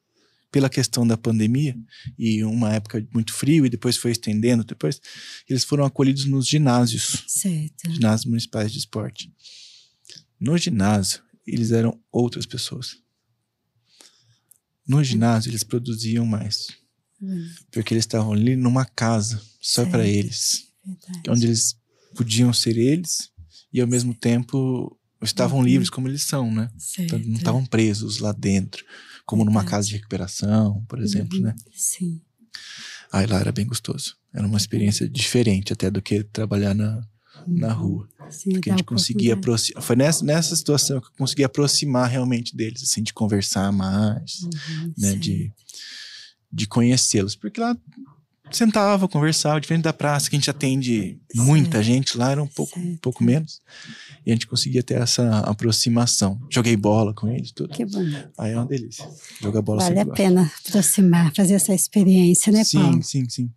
pela 0.54 0.70
questão 0.70 1.06
da 1.06 1.18
pandemia, 1.18 1.76
e 2.18 2.44
uma 2.44 2.72
época 2.74 3.06
muito 3.12 3.34
frio, 3.34 3.66
e 3.66 3.70
depois 3.70 3.98
foi 3.98 4.12
estendendo, 4.12 4.64
depois, 4.64 5.02
eles 5.50 5.64
foram 5.64 5.84
acolhidos 5.84 6.26
nos 6.26 6.48
ginásios, 6.48 7.26
Certo. 7.28 7.92
ginásios 7.92 8.26
municipais 8.30 8.72
de 8.72 8.78
esporte. 8.78 9.34
No 10.40 10.56
ginásio, 10.58 11.24
eles 11.48 11.72
eram 11.72 12.00
outras 12.12 12.46
pessoas. 12.46 12.98
No 14.88 15.04
ginásio, 15.04 15.50
eles 15.50 15.64
produziam 15.64 16.26
mais. 16.26 16.68
Hum, 17.22 17.50
Porque 17.72 17.94
eles 17.94 18.04
estavam 18.04 18.34
ali 18.34 18.56
numa 18.56 18.86
casa, 18.86 19.42
só 19.60 19.86
para 19.86 20.04
Certo. 20.04 20.16
eles. 20.18 20.68
Verdade. 20.86 21.30
Onde 21.30 21.46
eles 21.48 21.76
podiam 22.16 22.54
ser 22.54 22.78
eles 22.78 23.32
e 23.74 23.82
ao 23.82 23.88
mesmo 23.88 24.14
tempo 24.14 24.96
estavam 25.22 25.60
Uhum. 25.60 25.66
livres 25.66 25.90
como 25.90 26.08
eles 26.08 26.22
são, 26.24 26.54
né? 26.54 26.70
Certo. 26.78 27.16
Então, 27.16 27.20
não 27.20 27.38
estavam 27.38 27.66
presos 27.66 28.20
lá 28.20 28.34
dentro, 28.34 28.86
como 29.26 29.44
numa 29.46 29.62
Verdade. 29.62 29.72
casa 29.72 29.88
de 29.88 29.94
recuperação, 29.96 30.84
por 30.88 31.00
exemplo, 31.02 31.38
Uhum. 31.38 31.44
né? 31.46 31.56
Sim. 31.74 32.22
Aí 33.12 33.26
lá 33.26 33.40
era 33.40 33.52
bem 33.52 33.66
gostoso. 33.66 34.16
Era 34.34 34.46
uma 34.48 34.58
experiência 34.58 35.08
diferente 35.08 35.72
até 35.74 35.90
do 35.92 36.02
que 36.02 36.24
trabalhar 36.24 36.74
na, 36.74 37.02
na 37.48 37.68
Uhum. 37.70 37.74
rua. 37.74 38.10
Sim, 38.30 38.54
Porque 38.54 38.70
a 38.70 38.74
gente 38.74 38.84
conseguia 38.86 39.34
aproximar. 39.36 39.84
Foi 39.84 39.96
nessa, 39.96 40.26
nessa 40.26 40.56
situação 40.56 41.00
que 41.00 41.08
eu 41.08 41.12
consegui 41.18 41.44
aproximar 41.44 42.10
realmente 42.10 42.56
deles, 42.56 42.82
assim, 42.84 43.04
de 43.04 43.14
conversar 43.14 43.72
mais, 43.72 44.42
Uhum, 44.42 44.94
né? 44.98 45.10
certo. 45.12 45.20
De, 45.20 45.54
de 46.52 46.68
conhecê-los. 46.68 47.36
Porque 47.36 47.60
lá 47.62 47.78
sentava, 48.58 49.08
conversava, 49.08 49.60
diferente 49.60 49.84
da 49.84 49.94
praça, 49.94 50.30
que 50.30 50.36
a 50.36 50.40
gente 50.40 50.50
atende 50.50 51.20
muita 51.36 51.78
Certo. 51.78 51.84
gente, 51.84 52.18
lá 52.18 52.32
era 52.32 52.42
um 52.44 52.48
pouco, 52.48 52.80
um 52.80 52.98
pouco 52.98 53.24
menos. 53.24 53.62
E 54.26 54.32
a 54.32 54.36
gente 54.36 54.48
conseguia 54.48 54.82
ter 54.84 55.02
essa 55.02 55.40
aproximação. 55.40 56.40
Joguei 56.50 56.76
bola 56.78 57.14
com 57.14 57.28
eles, 57.28 57.52
tudo. 57.52 57.70
Que 57.74 57.86
bonito. 57.86 58.30
Aí 58.38 58.52
é 58.54 58.56
uma 58.58 58.66
delícia. 58.66 59.08
Jogar 59.42 59.62
bola 59.62 59.82
Vale 59.84 60.00
a 60.00 60.04
gosto. 60.04 60.16
pena 60.18 60.52
aproximar, 60.68 61.34
fazer 61.36 61.54
essa 61.56 61.74
experiência, 61.74 62.52
né, 62.52 62.64
Sim, 62.64 62.80
Paulo? 62.80 63.04
sim, 63.04 63.30
sim. 63.30 63.50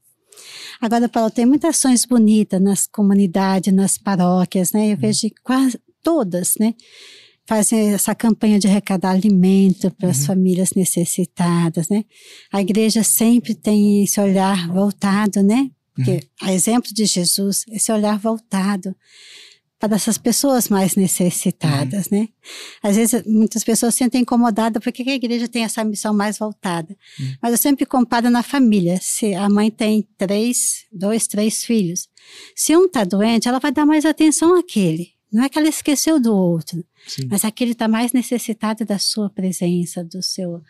Agora, 0.80 1.09
Paulo, 1.09 1.30
tem 1.30 1.46
muitas 1.46 1.76
ações 1.76 2.04
bonitas 2.04 2.61
nas 2.61 2.87
comunidades, 2.87 3.72
nas 3.72 3.96
paróquias, 3.96 4.72
né? 4.72 4.92
Eu 4.92 4.96
vejo 4.96 5.20
que 5.20 5.35
quase 5.42 5.80
todas, 6.02 6.54
né? 6.61 6.74
Fazem 7.48 7.94
essa 7.94 8.14
campanha 8.14 8.59
de 8.59 8.66
arrecadar 8.66 9.11
alimento 9.11 9.90
para 9.92 10.11
as 10.11 10.20
Uhum. 10.20 10.26
famílias 10.26 10.70
necessitadas, 10.74 11.88
né? 11.88 12.04
A 12.52 12.61
igreja 12.61 13.02
sempre 13.04 13.54
tem 13.54 14.02
esse 14.04 14.20
olhar 14.20 14.68
voltado, 14.68 15.42
né? 15.42 15.70
Porque, 15.94 16.11
Uhum. 16.12 16.20
a 16.42 16.52
exemplo 16.52 16.92
de 16.92 17.04
Jesus, 17.06 17.64
esse 17.70 17.90
olhar 17.92 18.18
voltado 18.18 18.94
para 19.78 19.94
essas 19.94 20.18
pessoas 20.18 20.68
mais 20.68 20.96
necessitadas, 20.96 22.06
Uhum. 22.11 22.18
né? 22.18 22.28
Às 22.82 22.96
vezes, 22.96 23.22
muitas 23.26 23.62
pessoas 23.62 23.94
se 23.94 23.98
sentem 23.98 24.22
incomodadas 24.22 24.82
porque 24.82 25.02
a 25.09 25.14
igreja 25.14 25.46
tem 25.46 25.62
essa 25.64 25.85
missão 25.85 26.12
mais 26.14 26.38
voltada. 26.38 26.96
Uhum. 27.20 27.35
Mas 27.42 27.52
eu 27.52 27.59
sempre 27.59 27.87
comparo 27.87 28.28
na 28.30 28.42
família. 28.42 28.98
Se 29.00 29.35
a 29.35 29.48
mãe 29.48 29.70
tem 29.70 30.06
três, 30.18 30.85
dois, 30.90 31.26
três 31.26 31.62
filhos, 31.64 32.09
se 32.56 32.76
um 32.76 32.87
está 32.87 33.04
doente, 33.04 33.46
ela 33.48 33.59
vai 33.61 33.70
dar 33.70 33.87
mais 33.87 34.04
atenção 34.04 34.59
àquele. 34.59 35.14
Não 35.37 35.44
é 35.44 35.49
que 35.49 35.59
ela 35.59 35.68
esqueceu 35.68 36.18
do 36.18 36.35
outro, 36.35 36.83
sim. 37.07 37.27
mas 37.31 37.44
aquele 37.44 37.72
está 37.72 37.87
mais 37.87 38.12
necessitado 38.12 38.85
da 38.87 38.99
sua 38.99 39.29
presença, 39.29 40.03
do 40.03 40.22
seu 40.22 40.62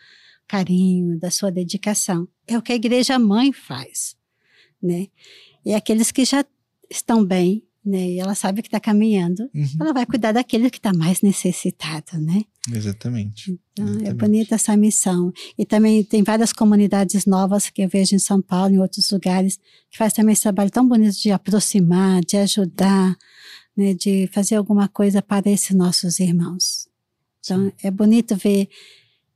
carinho, 0.47 1.17
da 1.19 1.31
sua 1.31 1.51
dedicação. 1.51 2.27
É 2.45 2.57
o 2.57 2.61
que 2.61 2.71
a 2.73 2.75
igreja 2.75 3.17
mãe 3.17 3.51
faz, 3.53 4.15
né? 4.83 5.07
E 5.65 5.73
aqueles 5.73 6.11
que 6.11 6.23
já 6.25 6.43
estão 6.89 7.23
bem, 7.25 7.63
né? 7.83 8.09
E 8.11 8.19
ela 8.19 8.35
sabe 8.35 8.61
que 8.61 8.67
está 8.67 8.79
caminhando, 8.79 9.49
Uhum. 9.53 9.67
ela 9.79 9.93
vai 9.93 10.05
cuidar 10.05 10.33
daquele 10.33 10.69
que 10.69 10.77
está 10.77 10.91
mais 10.93 11.21
necessitado, 11.21 12.19
né? 12.19 12.43
Exatamente. 12.69 13.57
Então, 13.71 13.85
é 13.85 13.89
Exatamente. 13.91 14.13
bonita 14.15 14.55
essa 14.55 14.75
missão. 14.75 15.31
E 15.57 15.65
também 15.65 16.03
tem 16.03 16.23
várias 16.23 16.51
comunidades 16.51 17.25
novas 17.25 17.69
que 17.69 17.81
eu 17.81 17.87
vejo 17.89 18.13
em 18.15 18.19
São 18.19 18.41
Paulo, 18.41 18.73
em 18.75 18.79
outros 18.79 19.09
lugares, 19.11 19.57
que 19.89 19.97
faz 19.97 20.11
também 20.11 20.33
esse 20.33 20.41
trabalho 20.43 20.69
tão 20.69 20.85
bonito 20.87 21.17
de 21.21 21.31
aproximar, 21.31 22.19
de 22.25 22.35
ajudar, 22.37 23.15
né, 23.77 23.93
de 23.93 24.27
fazer 24.33 24.55
alguma 24.55 24.87
coisa 24.87 25.21
para 25.21 25.49
esses 25.49 25.75
nossos 25.75 26.19
irmãos. 26.19 26.87
Então, 27.39 27.71
é 27.81 27.91
bonito 27.91 28.35
ver 28.35 28.67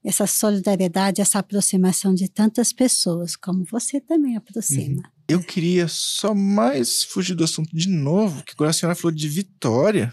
essa 0.04 0.26
solidariedade, 0.26 1.22
essa 1.22 1.40
aproximação 1.40 2.14
de 2.14 2.28
tantas 2.28 2.74
pessoas, 2.74 3.36
como 3.36 3.64
você 3.64 4.02
também 4.02 4.36
aproxima. 4.36 5.04
Eu 5.28 5.42
queria 5.42 5.88
só 5.88 6.34
mais 6.34 7.04
fugir 7.04 7.36
do 7.36 7.44
assunto 7.44 7.70
de 7.76 7.88
novo, 7.88 8.44
que 8.44 8.54
agora 8.54 8.72
a 8.72 8.74
senhora 8.74 8.96
falou 8.96 9.16
de 9.16 9.30
Vitória. 9.30 10.12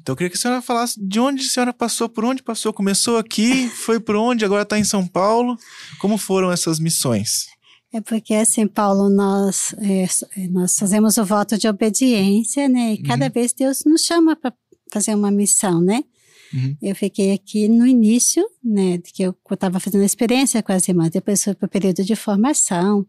Então 0.00 0.14
eu 0.14 0.16
queria 0.16 0.30
que 0.30 0.36
a 0.36 0.40
senhora 0.40 0.62
falasse 0.62 0.98
de 1.00 1.20
onde 1.20 1.44
a 1.44 1.48
senhora 1.48 1.72
passou, 1.72 2.08
por 2.08 2.24
onde 2.24 2.42
passou, 2.42 2.72
começou 2.72 3.16
aqui, 3.16 3.68
foi 3.68 4.00
por 4.00 4.16
onde, 4.16 4.44
agora 4.44 4.62
está 4.62 4.78
em 4.78 4.84
São 4.84 5.06
Paulo. 5.06 5.56
Como 6.00 6.18
foram 6.18 6.50
essas 6.50 6.80
missões? 6.80 7.46
É 7.92 8.00
porque, 8.00 8.34
assim, 8.34 8.66
Paulo, 8.68 9.10
nós, 9.10 9.74
é, 9.78 10.06
nós 10.48 10.76
fazemos 10.78 11.16
o 11.18 11.24
voto 11.24 11.58
de 11.58 11.66
obediência, 11.68 12.68
né? 12.68 12.92
E 12.94 13.02
cada 13.02 13.26
Uhum. 13.26 13.32
vez 13.32 13.52
Deus 13.52 13.82
nos 13.84 14.02
chama 14.02 14.36
para 14.36 14.52
fazer 14.92 15.14
uma 15.14 15.30
missão, 15.30 15.80
né? 15.80 16.04
Uhum. 16.54 16.76
Eu 16.82 16.94
fiquei 16.94 17.32
aqui 17.32 17.68
no 17.68 17.86
início, 17.86 18.44
né? 18.62 18.98
Que 18.98 19.24
eu 19.24 19.34
estava 19.52 19.80
fazendo 19.80 20.04
experiência 20.04 20.62
com 20.62 20.72
as 20.72 20.86
irmãs. 20.88 21.10
Depois 21.10 21.42
foi 21.42 21.54
para 21.54 21.66
o 21.66 21.68
período 21.68 22.04
de 22.04 22.14
formação, 22.16 23.06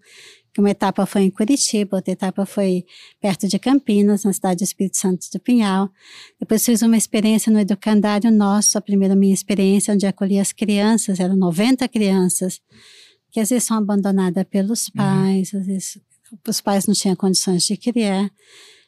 Uma 0.57 0.71
etapa 0.71 1.05
foi 1.05 1.21
em 1.21 1.31
Curitiba, 1.31 1.95
outra 1.95 2.11
etapa 2.11 2.45
foi 2.45 2.83
perto 3.21 3.47
de 3.47 3.57
Campinas, 3.57 4.25
na 4.25 4.33
cidade 4.33 4.57
do 4.57 4.63
Espírito 4.65 4.97
Santo 4.97 5.25
do 5.31 5.39
Pinhal. 5.39 5.89
Depois 6.41 6.65
fiz 6.65 6.81
uma 6.81 6.97
experiência 6.97 7.49
no 7.49 7.57
educandário 7.57 8.29
nosso, 8.29 8.77
a 8.77 8.81
primeira 8.81 9.15
minha 9.15 9.33
experiência, 9.33 9.93
onde 9.93 10.05
acolhi 10.05 10.39
as 10.39 10.51
crianças, 10.51 11.21
eram 11.21 11.37
90 11.37 11.87
crianças, 11.87 12.59
que 13.31 13.39
às 13.39 13.49
vezes 13.49 13.63
são 13.63 13.77
abandonadas 13.77 14.43
pelos 14.49 14.87
uhum. 14.87 14.93
pais, 14.95 15.53
uhum. 15.53 15.59
às 15.59 15.65
vezes 15.65 15.97
os 16.47 16.61
pais 16.61 16.85
não 16.85 16.93
tinham 16.93 17.15
condições 17.15 17.63
de 17.63 17.77
criar. 17.77 18.29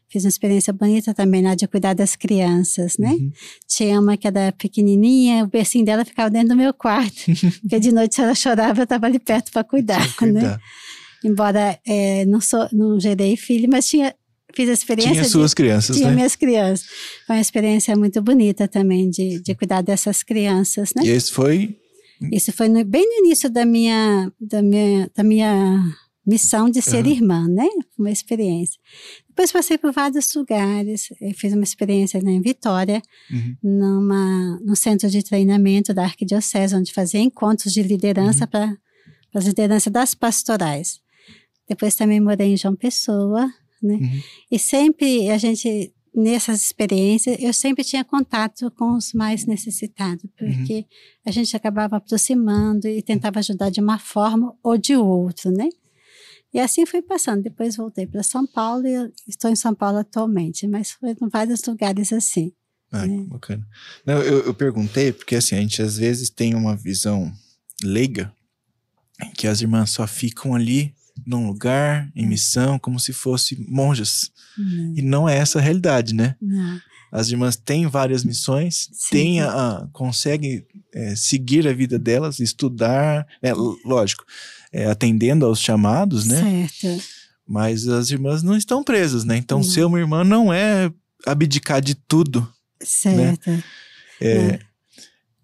Fiz 0.09 0.23
uma 0.25 0.29
experiência 0.29 0.71
bonita 0.71 1.11
também 1.13 1.41
lá 1.41 1.55
de 1.55 1.67
cuidar 1.67 1.95
das 1.95 2.15
crianças, 2.15 2.97
né? 2.99 3.13
Uhum. 3.13 3.31
Tinha 3.67 3.99
uma 3.99 4.15
que 4.15 4.27
era 4.27 4.51
pequenininha, 4.51 5.43
o 5.43 5.47
bercinho 5.47 5.83
dela 5.83 6.05
ficava 6.05 6.29
dentro 6.29 6.49
do 6.49 6.55
meu 6.55 6.73
quarto, 6.73 7.23
porque 7.61 7.79
de 7.79 7.91
noite 7.91 8.21
ela 8.21 8.35
chorava, 8.35 8.81
eu 8.81 8.83
estava 8.83 9.07
ali 9.07 9.17
perto 9.17 9.51
para 9.51 9.63
cuidar, 9.63 10.05
né? 10.21 10.59
Embora 11.23 11.79
é, 11.87 12.25
não, 12.25 12.41
sou, 12.41 12.67
não 12.71 12.99
gerei 12.99 13.35
filho, 13.37 13.67
mas 13.71 13.87
tinha 13.87 14.13
fiz 14.53 14.69
a 14.69 14.73
experiência. 14.73 15.13
Tinha 15.13 15.23
suas 15.23 15.53
crianças, 15.53 15.95
tinha 15.95 16.09
né? 16.09 16.15
minhas 16.15 16.35
crianças. 16.35 16.85
Foi 17.25 17.35
uma 17.37 17.41
experiência 17.41 17.95
muito 17.95 18.21
bonita 18.21 18.67
também 18.67 19.09
de, 19.09 19.41
de 19.41 19.55
cuidar 19.55 19.81
dessas 19.81 20.21
crianças, 20.21 20.93
né? 20.95 21.03
E 21.03 21.09
esse 21.09 21.31
foi? 21.31 21.75
Isso 22.31 22.51
foi 22.51 22.69
no, 22.69 22.83
bem 22.85 23.05
no 23.05 23.25
início 23.25 23.49
da 23.49 23.65
minha, 23.65 24.31
da 24.39 24.61
minha, 24.61 25.11
da 25.15 25.23
minha 25.23 25.83
missão 26.25 26.69
de 26.69 26.81
ser 26.81 27.05
uhum. 27.05 27.11
irmã, 27.11 27.47
né? 27.47 27.67
Uma 27.97 28.11
experiência. 28.11 28.79
Depois 29.27 29.51
passei 29.51 29.77
por 29.77 29.91
vários 29.91 30.33
lugares. 30.33 31.09
Eu 31.19 31.33
fiz 31.33 31.53
uma 31.53 31.63
experiência 31.63 32.21
né, 32.21 32.31
em 32.31 32.41
Vitória, 32.41 33.01
uhum. 33.29 33.55
numa, 33.63 34.59
num 34.63 34.75
centro 34.75 35.09
de 35.09 35.23
treinamento 35.23 35.93
da 35.93 36.03
Arquidiocese, 36.03 36.75
onde 36.75 36.93
fazia 36.93 37.19
encontros 37.19 37.73
de 37.73 37.83
liderança 37.83 38.45
uhum. 38.45 38.49
para 38.49 38.77
as 39.33 39.45
lideranças 39.45 39.91
das 39.91 40.13
pastorais. 40.15 41.01
Depois 41.67 41.95
também 41.95 42.19
morei 42.19 42.53
em 42.53 42.57
João 42.57 42.75
Pessoa, 42.75 43.51
né? 43.81 43.95
Uhum. 43.95 44.21
E 44.51 44.59
sempre 44.59 45.29
a 45.29 45.37
gente 45.37 45.93
nessas 46.15 46.61
experiências, 46.61 47.37
eu 47.39 47.53
sempre 47.53 47.83
tinha 47.83 48.03
contato 48.03 48.69
com 48.71 48.95
os 48.95 49.13
mais 49.13 49.45
necessitados, 49.45 50.23
porque 50.37 50.73
uhum. 50.73 50.85
a 51.25 51.31
gente 51.31 51.55
acabava 51.55 51.97
aproximando 51.97 52.87
e 52.87 53.01
tentava 53.01 53.39
ajudar 53.39 53.69
de 53.69 53.81
uma 53.81 53.97
forma 53.97 54.55
ou 54.61 54.77
de 54.77 54.95
outra, 54.95 55.49
né? 55.51 55.69
E 56.53 56.59
assim 56.59 56.85
fui 56.85 57.01
passando. 57.01 57.41
Depois 57.41 57.75
voltei 57.75 58.05
para 58.05 58.21
São 58.21 58.45
Paulo 58.45 58.85
e 58.85 59.11
estou 59.27 59.49
em 59.49 59.55
São 59.55 59.73
Paulo 59.73 59.97
atualmente, 59.97 60.67
mas 60.67 60.91
foi 60.91 61.11
em 61.11 61.29
vários 61.29 61.63
lugares 61.63 62.13
assim. 62.13 62.53
Ah, 62.91 63.07
né? 63.07 63.25
bacana. 63.27 63.67
Não, 64.05 64.21
eu, 64.21 64.45
eu 64.45 64.53
perguntei 64.53 65.11
porque 65.11 65.35
assim, 65.35 65.55
a 65.55 65.61
gente 65.61 65.81
às 65.81 65.97
vezes 65.97 66.29
tem 66.29 66.53
uma 66.53 66.75
visão 66.75 67.33
leiga 67.83 68.31
que 69.35 69.47
as 69.47 69.61
irmãs 69.61 69.89
só 69.89 70.05
ficam 70.05 70.53
ali 70.53 70.93
num 71.25 71.47
lugar, 71.47 72.11
em 72.15 72.25
hum. 72.25 72.29
missão, 72.29 72.79
como 72.79 72.99
se 72.99 73.13
fossem 73.13 73.65
monjas. 73.69 74.31
Não. 74.57 74.93
E 74.95 75.01
não 75.01 75.29
é 75.29 75.37
essa 75.37 75.59
a 75.59 75.61
realidade, 75.61 76.13
né? 76.13 76.35
Não. 76.41 76.79
As 77.11 77.29
irmãs 77.29 77.55
têm 77.55 77.85
várias 77.85 78.23
missões, 78.23 78.89
têm 79.11 79.39
a, 79.39 79.47
a, 79.47 79.87
conseguem 79.93 80.65
é, 80.91 81.15
seguir 81.15 81.67
a 81.67 81.73
vida 81.73 81.99
delas, 81.99 82.39
estudar, 82.39 83.27
é, 83.39 83.53
lógico, 83.85 84.25
é, 84.71 84.87
atendendo 84.87 85.45
aos 85.45 85.59
chamados, 85.59 86.25
né? 86.25 86.67
Certo. 86.69 87.03
Mas 87.47 87.87
as 87.87 88.09
irmãs 88.09 88.41
não 88.41 88.57
estão 88.57 88.83
presas, 88.83 89.23
né? 89.25 89.37
Então, 89.37 89.59
não. 89.59 89.63
ser 89.63 89.83
uma 89.83 89.99
irmã 89.99 90.23
não 90.23 90.51
é 90.51 90.91
abdicar 91.25 91.81
de 91.81 91.93
tudo. 91.93 92.41
Né? 92.41 92.85
Certo. 92.85 93.49
Né? 93.51 93.63
É, 94.19 94.59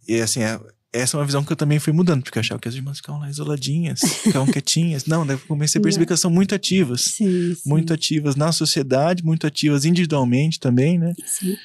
e 0.07 0.21
assim, 0.21 0.41
é, 0.41 0.59
essa 0.91 1.15
é 1.15 1.19
uma 1.19 1.25
visão 1.25 1.43
que 1.43 1.51
eu 1.51 1.55
também 1.55 1.77
fui 1.77 1.93
mudando, 1.93 2.23
porque 2.23 2.37
eu 2.37 2.41
achava 2.41 2.59
que 2.59 2.67
as 2.67 2.75
irmãs 2.75 2.97
ficavam 2.97 3.21
lá 3.21 3.29
isoladinhas, 3.29 3.99
ficavam 3.99 4.47
quietinhas. 4.51 5.05
Não, 5.05 5.25
daí 5.25 5.35
eu 5.35 5.41
comecei 5.47 5.79
a 5.79 5.81
perceber 5.81 6.05
que 6.05 6.11
elas 6.11 6.19
são 6.19 6.31
muito 6.31 6.55
ativas. 6.55 7.01
Sim, 7.01 7.55
sim. 7.55 7.69
Muito 7.69 7.93
ativas 7.93 8.35
na 8.35 8.51
sociedade, 8.51 9.23
muito 9.23 9.45
ativas 9.45 9.85
individualmente 9.85 10.59
também, 10.59 10.97
né? 10.97 11.13
Sim. 11.25 11.55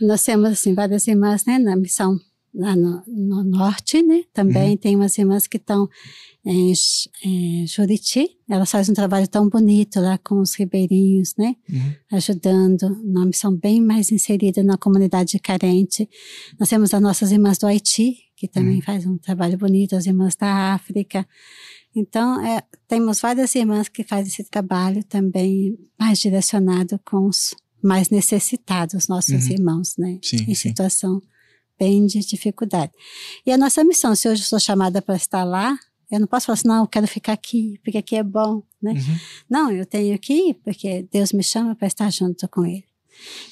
Nós 0.00 0.22
temos, 0.22 0.50
assim, 0.50 0.74
várias 0.74 1.06
irmãs, 1.06 1.44
né, 1.44 1.58
na 1.58 1.76
missão 1.76 2.18
lá 2.54 2.74
no, 2.74 3.02
no 3.06 3.44
norte, 3.44 4.02
né? 4.02 4.22
Também 4.32 4.70
uhum. 4.70 4.76
tem 4.76 4.96
umas 4.96 5.16
irmãs 5.16 5.46
que 5.46 5.56
estão 5.56 5.88
em, 6.44 6.72
em, 7.24 7.66
Juriti. 7.66 8.28
Elas 8.48 8.70
fazem 8.70 8.92
um 8.92 8.94
trabalho 8.94 9.28
tão 9.28 9.48
bonito 9.48 10.00
lá 10.00 10.18
com 10.18 10.40
os 10.40 10.54
ribeirinhos, 10.54 11.34
né? 11.38 11.54
Uhum. 11.68 11.94
Ajudando, 12.12 12.86
uma 13.04 13.24
missão 13.24 13.54
bem 13.54 13.80
mais 13.80 14.10
inserida 14.10 14.62
na 14.62 14.76
comunidade 14.76 15.38
carente. 15.38 16.08
Nós 16.58 16.68
temos 16.68 16.92
as 16.92 17.00
nossas 17.00 17.30
irmãs 17.30 17.58
do 17.58 17.66
Haiti, 17.66 18.16
que 18.40 18.48
também 18.48 18.76
uhum. 18.76 18.82
faz 18.82 19.04
um 19.04 19.18
trabalho 19.18 19.58
bonito, 19.58 19.94
as 19.94 20.06
irmãs 20.06 20.34
da 20.34 20.72
África. 20.72 21.28
Então, 21.94 22.42
é, 22.42 22.62
temos 22.88 23.20
várias 23.20 23.54
irmãs 23.54 23.86
que 23.86 24.02
fazem 24.02 24.28
esse 24.28 24.44
trabalho 24.44 25.04
também 25.04 25.78
mais 25.98 26.18
direcionado 26.18 26.98
com 27.04 27.26
os 27.26 27.54
mais 27.82 28.08
necessitados, 28.08 29.08
nossos 29.08 29.44
uhum. 29.44 29.52
irmãos, 29.52 29.94
né? 29.98 30.18
Sim, 30.22 30.36
em 30.36 30.54
sim. 30.54 30.70
situação 30.70 31.20
bem 31.78 32.06
de 32.06 32.20
dificuldade. 32.20 32.92
E 33.44 33.52
a 33.52 33.58
nossa 33.58 33.84
missão, 33.84 34.14
se 34.14 34.26
hoje 34.26 34.40
eu 34.40 34.46
sou 34.46 34.58
chamada 34.58 35.02
para 35.02 35.16
estar 35.16 35.44
lá, 35.44 35.78
eu 36.10 36.18
não 36.18 36.26
posso 36.26 36.46
falar 36.46 36.54
assim, 36.54 36.68
não, 36.68 36.84
eu 36.84 36.88
quero 36.88 37.06
ficar 37.06 37.34
aqui, 37.34 37.78
porque 37.84 37.98
aqui 37.98 38.16
é 38.16 38.22
bom, 38.22 38.62
né? 38.80 38.92
Uhum. 38.92 39.18
Não, 39.50 39.70
eu 39.70 39.84
tenho 39.84 40.18
que 40.18 40.32
ir, 40.32 40.54
porque 40.64 41.06
Deus 41.12 41.34
me 41.34 41.42
chama 41.42 41.74
para 41.74 41.86
estar 41.86 42.10
junto 42.10 42.48
com 42.48 42.64
Ele. 42.64 42.86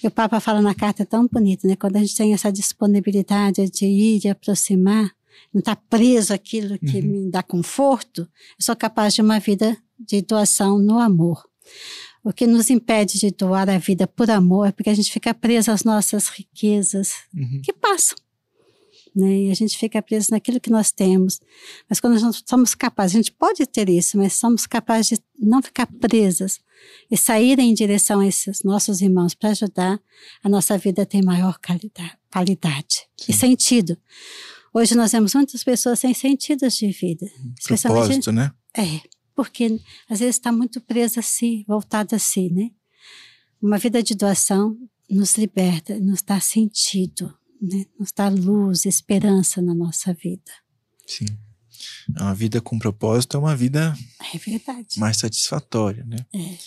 E 0.02 0.06
o 0.06 0.10
Papa 0.10 0.40
fala 0.40 0.60
na 0.60 0.74
carta 0.74 1.04
tão 1.04 1.26
bonita, 1.26 1.66
né? 1.66 1.76
Quando 1.76 1.96
a 1.96 2.00
gente 2.00 2.16
tem 2.16 2.32
essa 2.32 2.50
disponibilidade 2.52 3.68
de 3.70 3.86
ir, 3.86 4.18
de 4.20 4.28
aproximar, 4.28 5.10
não 5.52 5.60
estar 5.60 5.76
tá 5.76 5.82
preso 5.88 6.32
aquilo 6.32 6.78
que 6.78 6.98
uhum. 6.98 7.24
me 7.24 7.30
dá 7.30 7.42
conforto, 7.42 8.22
eu 8.22 8.28
sou 8.60 8.76
capaz 8.76 9.14
de 9.14 9.22
uma 9.22 9.38
vida 9.38 9.76
de 9.98 10.22
doação 10.22 10.78
no 10.78 10.98
amor. 10.98 11.42
O 12.24 12.32
que 12.32 12.46
nos 12.46 12.68
impede 12.70 13.18
de 13.18 13.30
doar 13.30 13.68
a 13.70 13.78
vida 13.78 14.06
por 14.06 14.30
amor 14.30 14.68
é 14.68 14.72
porque 14.72 14.90
a 14.90 14.94
gente 14.94 15.10
fica 15.10 15.32
preso 15.32 15.70
às 15.70 15.84
nossas 15.84 16.28
riquezas 16.28 17.14
uhum. 17.34 17.60
que 17.62 17.72
passam. 17.72 18.16
Né? 19.14 19.44
E 19.44 19.50
a 19.50 19.54
gente 19.54 19.76
fica 19.76 20.00
preso 20.02 20.30
naquilo 20.30 20.60
que 20.60 20.70
nós 20.70 20.92
temos. 20.92 21.40
Mas 21.88 22.00
quando 22.00 22.20
nós 22.20 22.42
somos 22.46 22.74
capazes, 22.74 23.14
a 23.14 23.18
gente 23.18 23.32
pode 23.32 23.66
ter 23.66 23.88
isso, 23.88 24.16
mas 24.16 24.34
somos 24.34 24.66
capazes 24.66 25.18
de 25.18 25.46
não 25.46 25.62
ficar 25.62 25.86
presas 25.86 26.60
e 27.10 27.16
sair 27.16 27.58
em 27.58 27.74
direção 27.74 28.20
a 28.20 28.26
esses 28.26 28.62
nossos 28.62 29.00
irmãos 29.00 29.34
para 29.34 29.50
ajudar, 29.50 30.00
a 30.42 30.48
nossa 30.48 30.78
vida 30.78 31.04
tem 31.04 31.22
maior 31.22 31.58
qualidade, 31.58 32.16
qualidade 32.30 33.08
e 33.28 33.32
sentido. 33.32 33.96
Hoje 34.72 34.94
nós 34.94 35.12
vemos 35.12 35.34
muitas 35.34 35.64
pessoas 35.64 35.98
sem 35.98 36.14
sentidos 36.14 36.76
de 36.76 36.90
vida. 36.90 37.26
Propósito, 37.88 38.32
né? 38.32 38.52
É 38.76 39.18
porque 39.38 39.80
às 40.08 40.18
vezes 40.18 40.34
está 40.34 40.50
muito 40.50 40.80
presa 40.80 41.20
a 41.20 41.22
si, 41.22 41.64
voltada 41.68 42.16
a 42.16 42.18
si, 42.18 42.50
né? 42.50 42.72
Uma 43.62 43.78
vida 43.78 44.02
de 44.02 44.16
doação 44.16 44.76
nos 45.08 45.38
liberta, 45.38 45.96
nos 46.00 46.22
dá 46.22 46.40
sentido, 46.40 47.32
né? 47.60 47.84
Nos 47.98 48.12
dá 48.12 48.28
luz, 48.28 48.84
esperança 48.84 49.60
na 49.60 49.74
nossa 49.74 50.12
vida. 50.14 50.52
Sim. 51.06 51.26
É 52.16 52.22
uma 52.22 52.34
vida 52.34 52.60
com 52.60 52.78
propósito 52.78 53.36
é 53.36 53.40
uma 53.40 53.54
vida 53.54 53.96
é 54.34 54.38
verdade. 54.38 54.98
mais 54.98 55.16
satisfatória, 55.18 56.04
né? 56.04 56.18
É. 56.34 56.58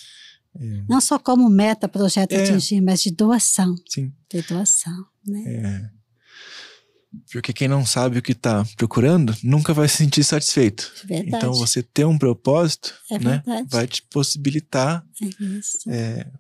É. 0.54 0.84
Não 0.88 1.00
só 1.00 1.18
como 1.18 1.50
meta, 1.50 1.88
projeto 1.88 2.34
é. 2.34 2.44
atingir, 2.44 2.82
mas 2.82 3.02
de 3.02 3.12
doação. 3.12 3.76
Sim. 3.88 4.14
De 4.30 4.42
doação, 4.42 5.06
né? 5.26 5.44
É. 5.48 6.02
Porque 7.32 7.52
quem 7.52 7.68
não 7.68 7.86
sabe 7.86 8.18
o 8.18 8.22
que 8.22 8.32
está 8.32 8.66
procurando 8.78 9.36
nunca 9.44 9.74
vai 9.74 9.88
se 9.88 9.98
sentir 9.98 10.24
satisfeito. 10.24 10.92
Verdade. 11.06 11.36
Então 11.36 11.54
você 11.54 11.84
ter 11.84 12.06
um 12.06 12.18
propósito, 12.18 12.94
é 13.10 13.20
né, 13.20 13.44
vai 13.68 13.86
te 13.86 14.02
possibilitar 14.04 15.06
é 15.88 15.94
é, 15.94 16.32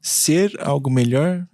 ser 0.00 0.58
algo 0.60 0.90
melhor 0.90 1.46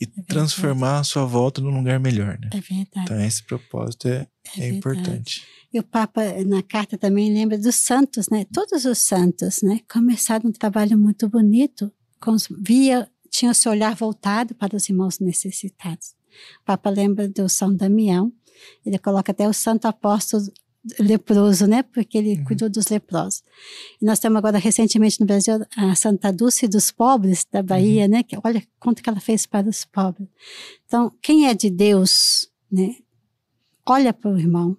e 0.00 0.04
é 0.04 0.22
transformar 0.22 1.00
a 1.00 1.04
sua 1.04 1.24
volta 1.24 1.60
num 1.60 1.76
lugar 1.76 1.98
melhor, 1.98 2.38
né? 2.38 2.50
É 2.52 2.60
verdade. 2.60 3.04
Então 3.04 3.20
esse 3.20 3.42
propósito 3.42 4.08
é, 4.08 4.26
é, 4.58 4.64
é 4.64 4.68
importante. 4.68 5.44
E 5.72 5.78
o 5.78 5.82
Papa 5.82 6.22
na 6.44 6.62
carta 6.62 6.98
também 6.98 7.32
lembra 7.32 7.58
dos 7.58 7.76
santos, 7.76 8.28
né? 8.28 8.46
Todos 8.52 8.84
os 8.84 8.98
santos, 8.98 9.62
né? 9.62 9.80
Começaram 9.90 10.48
um 10.50 10.52
trabalho 10.52 10.98
muito 10.98 11.28
bonito, 11.28 11.90
com, 12.20 12.36
via 12.60 13.10
tinha 13.30 13.50
o 13.50 13.54
seu 13.54 13.72
olhar 13.72 13.94
voltado 13.94 14.54
para 14.54 14.76
os 14.76 14.88
irmãos 14.88 15.18
necessitados. 15.18 16.14
O 16.60 16.64
Papa 16.64 16.88
lembra 16.88 17.28
do 17.28 17.48
São 17.48 17.74
Damião, 17.74 18.32
ele 18.84 18.98
coloca 18.98 19.32
até 19.32 19.48
o 19.48 19.52
santo 19.52 19.86
apóstolo 19.86 20.44
leproso, 20.98 21.66
né? 21.66 21.82
Porque 21.82 22.18
ele 22.18 22.34
uhum. 22.34 22.44
cuidou 22.44 22.68
dos 22.68 22.86
leprosos. 22.88 23.42
E 24.00 24.04
nós 24.04 24.18
temos 24.18 24.38
agora 24.38 24.58
recentemente 24.58 25.20
no 25.20 25.26
Brasil 25.26 25.54
a 25.76 25.94
Santa 25.94 26.32
Dulce 26.32 26.68
dos 26.68 26.90
pobres 26.90 27.46
da 27.50 27.62
Bahia, 27.62 28.04
uhum. 28.04 28.10
né? 28.10 28.22
Que 28.22 28.36
olha 28.42 28.62
quanto 28.78 29.02
que 29.02 29.08
ela 29.08 29.20
fez 29.20 29.46
para 29.46 29.68
os 29.68 29.84
pobres. 29.84 30.28
Então, 30.86 31.12
quem 31.22 31.48
é 31.48 31.54
de 31.54 31.70
Deus, 31.70 32.48
né? 32.70 32.96
Olha 33.84 34.12
para 34.12 34.30
o 34.30 34.38
irmão 34.38 34.76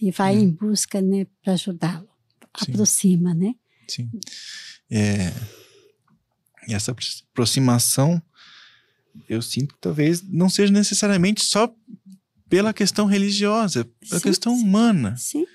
e 0.00 0.10
vai 0.10 0.36
uhum. 0.36 0.42
em 0.42 0.50
busca, 0.50 1.00
né? 1.00 1.26
Para 1.42 1.54
ajudá-lo, 1.54 2.08
aproxima, 2.52 3.34
né? 3.34 3.54
Sim. 3.88 4.10
É, 4.90 5.32
e 6.68 6.74
essa 6.74 6.92
aproximação, 6.92 8.22
eu 9.28 9.40
sinto 9.40 9.74
que 9.74 9.80
talvez 9.80 10.22
não 10.22 10.48
seja 10.48 10.72
necessariamente 10.72 11.42
só 11.42 11.72
pela 12.48 12.72
questão 12.72 13.06
religiosa, 13.06 13.84
pela 14.00 14.20
sim, 14.20 14.26
questão 14.28 14.56
sim, 14.56 14.62
humana. 14.64 15.14
Sim. 15.16 15.46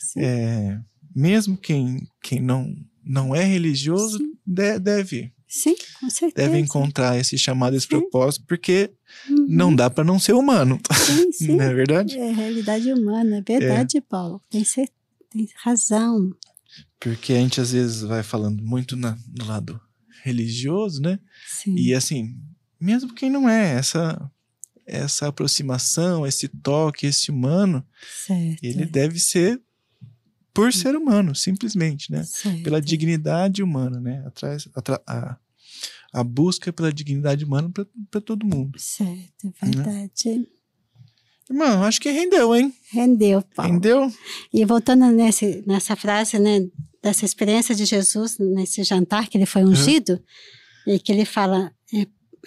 sim. 0.00 0.20
É, 0.20 0.78
mesmo 1.14 1.56
quem, 1.56 2.06
quem 2.22 2.40
não, 2.40 2.74
não 3.04 3.34
é 3.34 3.44
religioso 3.44 4.18
de, 4.46 4.78
deve 4.78 5.32
Sim, 5.46 5.76
com 6.00 6.10
certeza. 6.10 6.48
deve 6.48 6.58
encontrar 6.58 7.16
esse 7.16 7.38
chamado, 7.38 7.76
esse 7.76 7.86
Sim. 7.86 8.00
propósito, 8.00 8.44
porque 8.48 8.90
Uhum. 9.30 9.46
não 9.48 9.74
dá 9.74 9.88
para 9.88 10.02
não 10.02 10.18
ser 10.18 10.32
humano, 10.32 10.80
Sim, 10.92 11.30
sim. 11.32 11.56
não 11.56 11.62
é 11.64 11.72
verdade? 11.72 12.18
É 12.18 12.32
realidade 12.32 12.92
humana, 12.92 13.36
é 13.36 13.40
verdade, 13.40 14.00
Paulo. 14.00 14.42
Tem, 14.50 14.64
tem 15.30 15.48
razão. 15.62 16.32
Porque 16.98 17.32
a 17.32 17.36
gente 17.36 17.60
às 17.60 17.70
vezes 17.70 18.02
vai 18.02 18.24
falando 18.24 18.60
muito 18.64 18.96
na, 18.96 19.16
no 19.32 19.44
lado 19.46 19.80
religioso, 20.24 21.00
né? 21.00 21.20
Sim. 21.46 21.76
E 21.76 21.94
assim, 21.94 22.34
mesmo 22.80 23.14
quem 23.14 23.30
não 23.30 23.48
é, 23.48 23.74
essa 23.74 24.20
essa 24.86 25.28
aproximação, 25.28 26.26
esse 26.26 26.48
toque, 26.48 27.06
esse 27.06 27.30
humano, 27.30 27.84
certo. 28.26 28.62
ele 28.62 28.84
deve 28.86 29.18
ser 29.18 29.60
por 30.52 30.72
ser 30.72 30.94
humano, 30.94 31.34
simplesmente, 31.34 32.12
né? 32.12 32.22
certo. 32.24 32.62
Pela 32.62 32.80
dignidade 32.80 33.62
humana, 33.62 33.98
né? 34.00 34.22
Atrás, 34.26 34.68
atra- 34.74 35.02
a, 35.06 35.36
a 36.12 36.22
busca 36.22 36.72
pela 36.72 36.92
dignidade 36.92 37.44
humana 37.44 37.70
para 38.10 38.20
todo 38.20 38.46
mundo. 38.46 38.78
Certo, 38.78 39.46
Né? 39.46 39.52
verdade. 39.62 40.48
Irmão, 41.50 41.82
acho 41.82 42.00
que 42.00 42.10
rendeu, 42.10 42.54
hein? 42.54 42.72
Rendeu, 42.90 43.42
Paulo. 43.54 43.72
Rendeu? 43.72 44.12
E 44.52 44.64
voltando 44.64 45.06
nesse, 45.10 45.62
nessa 45.66 45.94
frase, 45.96 46.38
né, 46.38 46.60
dessa 47.02 47.24
experiência 47.24 47.74
de 47.74 47.84
Jesus 47.84 48.38
nesse 48.38 48.82
jantar 48.82 49.28
que 49.28 49.36
ele 49.36 49.44
foi 49.46 49.62
ungido, 49.64 50.22
e 50.86 50.98
que 50.98 51.10
ele 51.12 51.24
fala, 51.24 51.70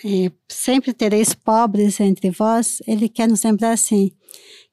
é, 0.04 0.32
sempre 0.48 0.93
tereis 0.93 1.34
pobres 1.34 2.00
entre 2.00 2.30
vós, 2.32 2.82
ele 2.88 3.10
quer 3.10 3.28
nos 3.28 3.43
lembrar 3.43 3.72
assim, 3.72 4.12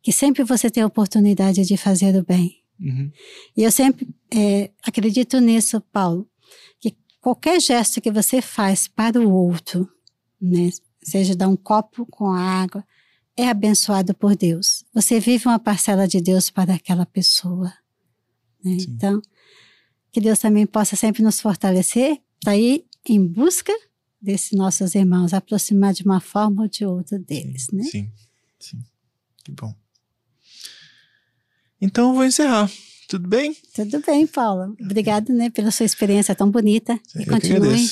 que 0.02 0.12
sempre 0.12 0.44
você 0.44 0.70
tem 0.70 0.82
a 0.82 0.86
oportunidade 0.86 1.64
de 1.64 1.76
fazer 1.76 2.16
o 2.16 2.24
bem. 2.24 2.62
Uhum. 2.80 3.10
E 3.56 3.62
eu 3.62 3.70
sempre 3.70 4.08
é, 4.32 4.70
acredito 4.82 5.38
nisso, 5.40 5.80
Paulo, 5.92 6.28
que 6.80 6.96
qualquer 7.20 7.60
gesto 7.60 8.00
que 8.00 8.10
você 8.10 8.42
faz 8.42 8.88
para 8.88 9.20
o 9.20 9.32
outro, 9.32 9.88
né, 10.40 10.70
seja 11.02 11.34
dar 11.34 11.48
um 11.48 11.56
copo 11.56 12.06
com 12.06 12.30
água, 12.30 12.84
é 13.36 13.48
abençoado 13.48 14.14
por 14.14 14.36
Deus. 14.36 14.84
Você 14.94 15.18
vive 15.18 15.46
uma 15.48 15.58
parcela 15.58 16.06
de 16.06 16.20
Deus 16.20 16.50
para 16.50 16.74
aquela 16.74 17.06
pessoa. 17.06 17.72
né? 18.62 18.76
Então, 18.80 19.20
que 20.12 20.20
Deus 20.20 20.38
também 20.38 20.66
possa 20.66 20.94
sempre 20.94 21.22
nos 21.22 21.40
fortalecer 21.40 22.20
para 22.40 22.56
ir 22.56 22.86
em 23.04 23.24
busca 23.26 23.72
desses 24.24 24.52
nossos 24.52 24.94
irmãos, 24.94 25.32
aproximar 25.34 25.92
de 25.92 26.02
uma 26.02 26.20
forma 26.20 26.62
ou 26.62 26.68
de 26.68 26.84
outra 26.84 27.18
deles, 27.18 27.66
né? 27.72 27.82
Sim, 27.84 28.10
sim. 28.58 28.82
Que 29.44 29.52
bom. 29.52 29.74
Então 31.80 32.08
eu 32.10 32.14
vou 32.14 32.24
encerrar. 32.24 32.70
Tudo 33.08 33.28
bem? 33.28 33.54
Tudo 33.74 34.00
bem, 34.00 34.26
Paulo. 34.26 34.74
Obrigada, 34.80 35.32
né, 35.32 35.50
pela 35.50 35.70
sua 35.70 35.84
experiência 35.84 36.34
tão 36.34 36.50
bonita. 36.50 36.94
e 37.14 37.18
eu 37.18 37.24
que 37.24 37.30
continue 37.30 37.86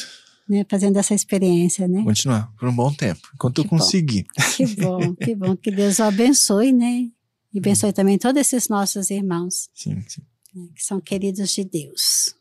né, 0.48 0.64
fazendo 0.68 0.96
essa 0.98 1.14
experiência, 1.14 1.86
né? 1.86 2.02
Continuar 2.02 2.50
por 2.58 2.68
um 2.68 2.74
bom 2.74 2.92
tempo, 2.92 3.20
enquanto 3.34 3.58
eu 3.58 3.64
Que 3.64 3.70
bom. 3.70 3.78
conseguir. 3.78 4.26
Que 4.56 4.66
bom, 4.66 5.14
que 5.14 5.34
bom. 5.34 5.56
Que 5.56 5.70
Deus 5.70 5.98
o 5.98 6.04
abençoe, 6.04 6.72
né? 6.72 7.08
E 7.52 7.58
abençoe 7.58 7.92
também 7.92 8.16
todos 8.18 8.40
esses 8.40 8.68
nossos 8.68 9.10
irmãos, 9.10 9.68
Sim, 9.74 10.02
sim. 10.08 10.22
né, 10.54 10.68
que 10.74 10.82
são 10.82 10.98
queridos 11.00 11.50
de 11.50 11.64
Deus. 11.64 12.34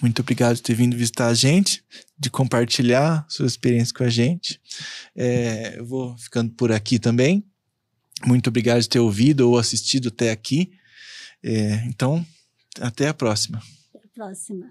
Muito 0.00 0.20
obrigado 0.20 0.56
por 0.56 0.62
ter 0.62 0.74
vindo 0.74 0.96
visitar 0.96 1.28
a 1.28 1.34
gente, 1.34 1.84
de 2.18 2.30
compartilhar 2.30 3.24
sua 3.28 3.46
experiência 3.46 3.94
com 3.94 4.04
a 4.04 4.08
gente. 4.08 4.60
É, 5.16 5.78
eu 5.78 5.86
vou 5.86 6.16
ficando 6.16 6.52
por 6.52 6.72
aqui 6.72 6.98
também. 6.98 7.44
Muito 8.26 8.48
obrigado 8.48 8.82
por 8.82 8.88
ter 8.88 9.00
ouvido 9.00 9.48
ou 9.48 9.58
assistido 9.58 10.08
até 10.08 10.30
aqui. 10.30 10.72
É, 11.42 11.84
então, 11.86 12.24
até 12.80 13.08
a 13.08 13.14
próxima. 13.14 13.62
Até 13.94 14.04
a 14.04 14.08
próxima. 14.14 14.70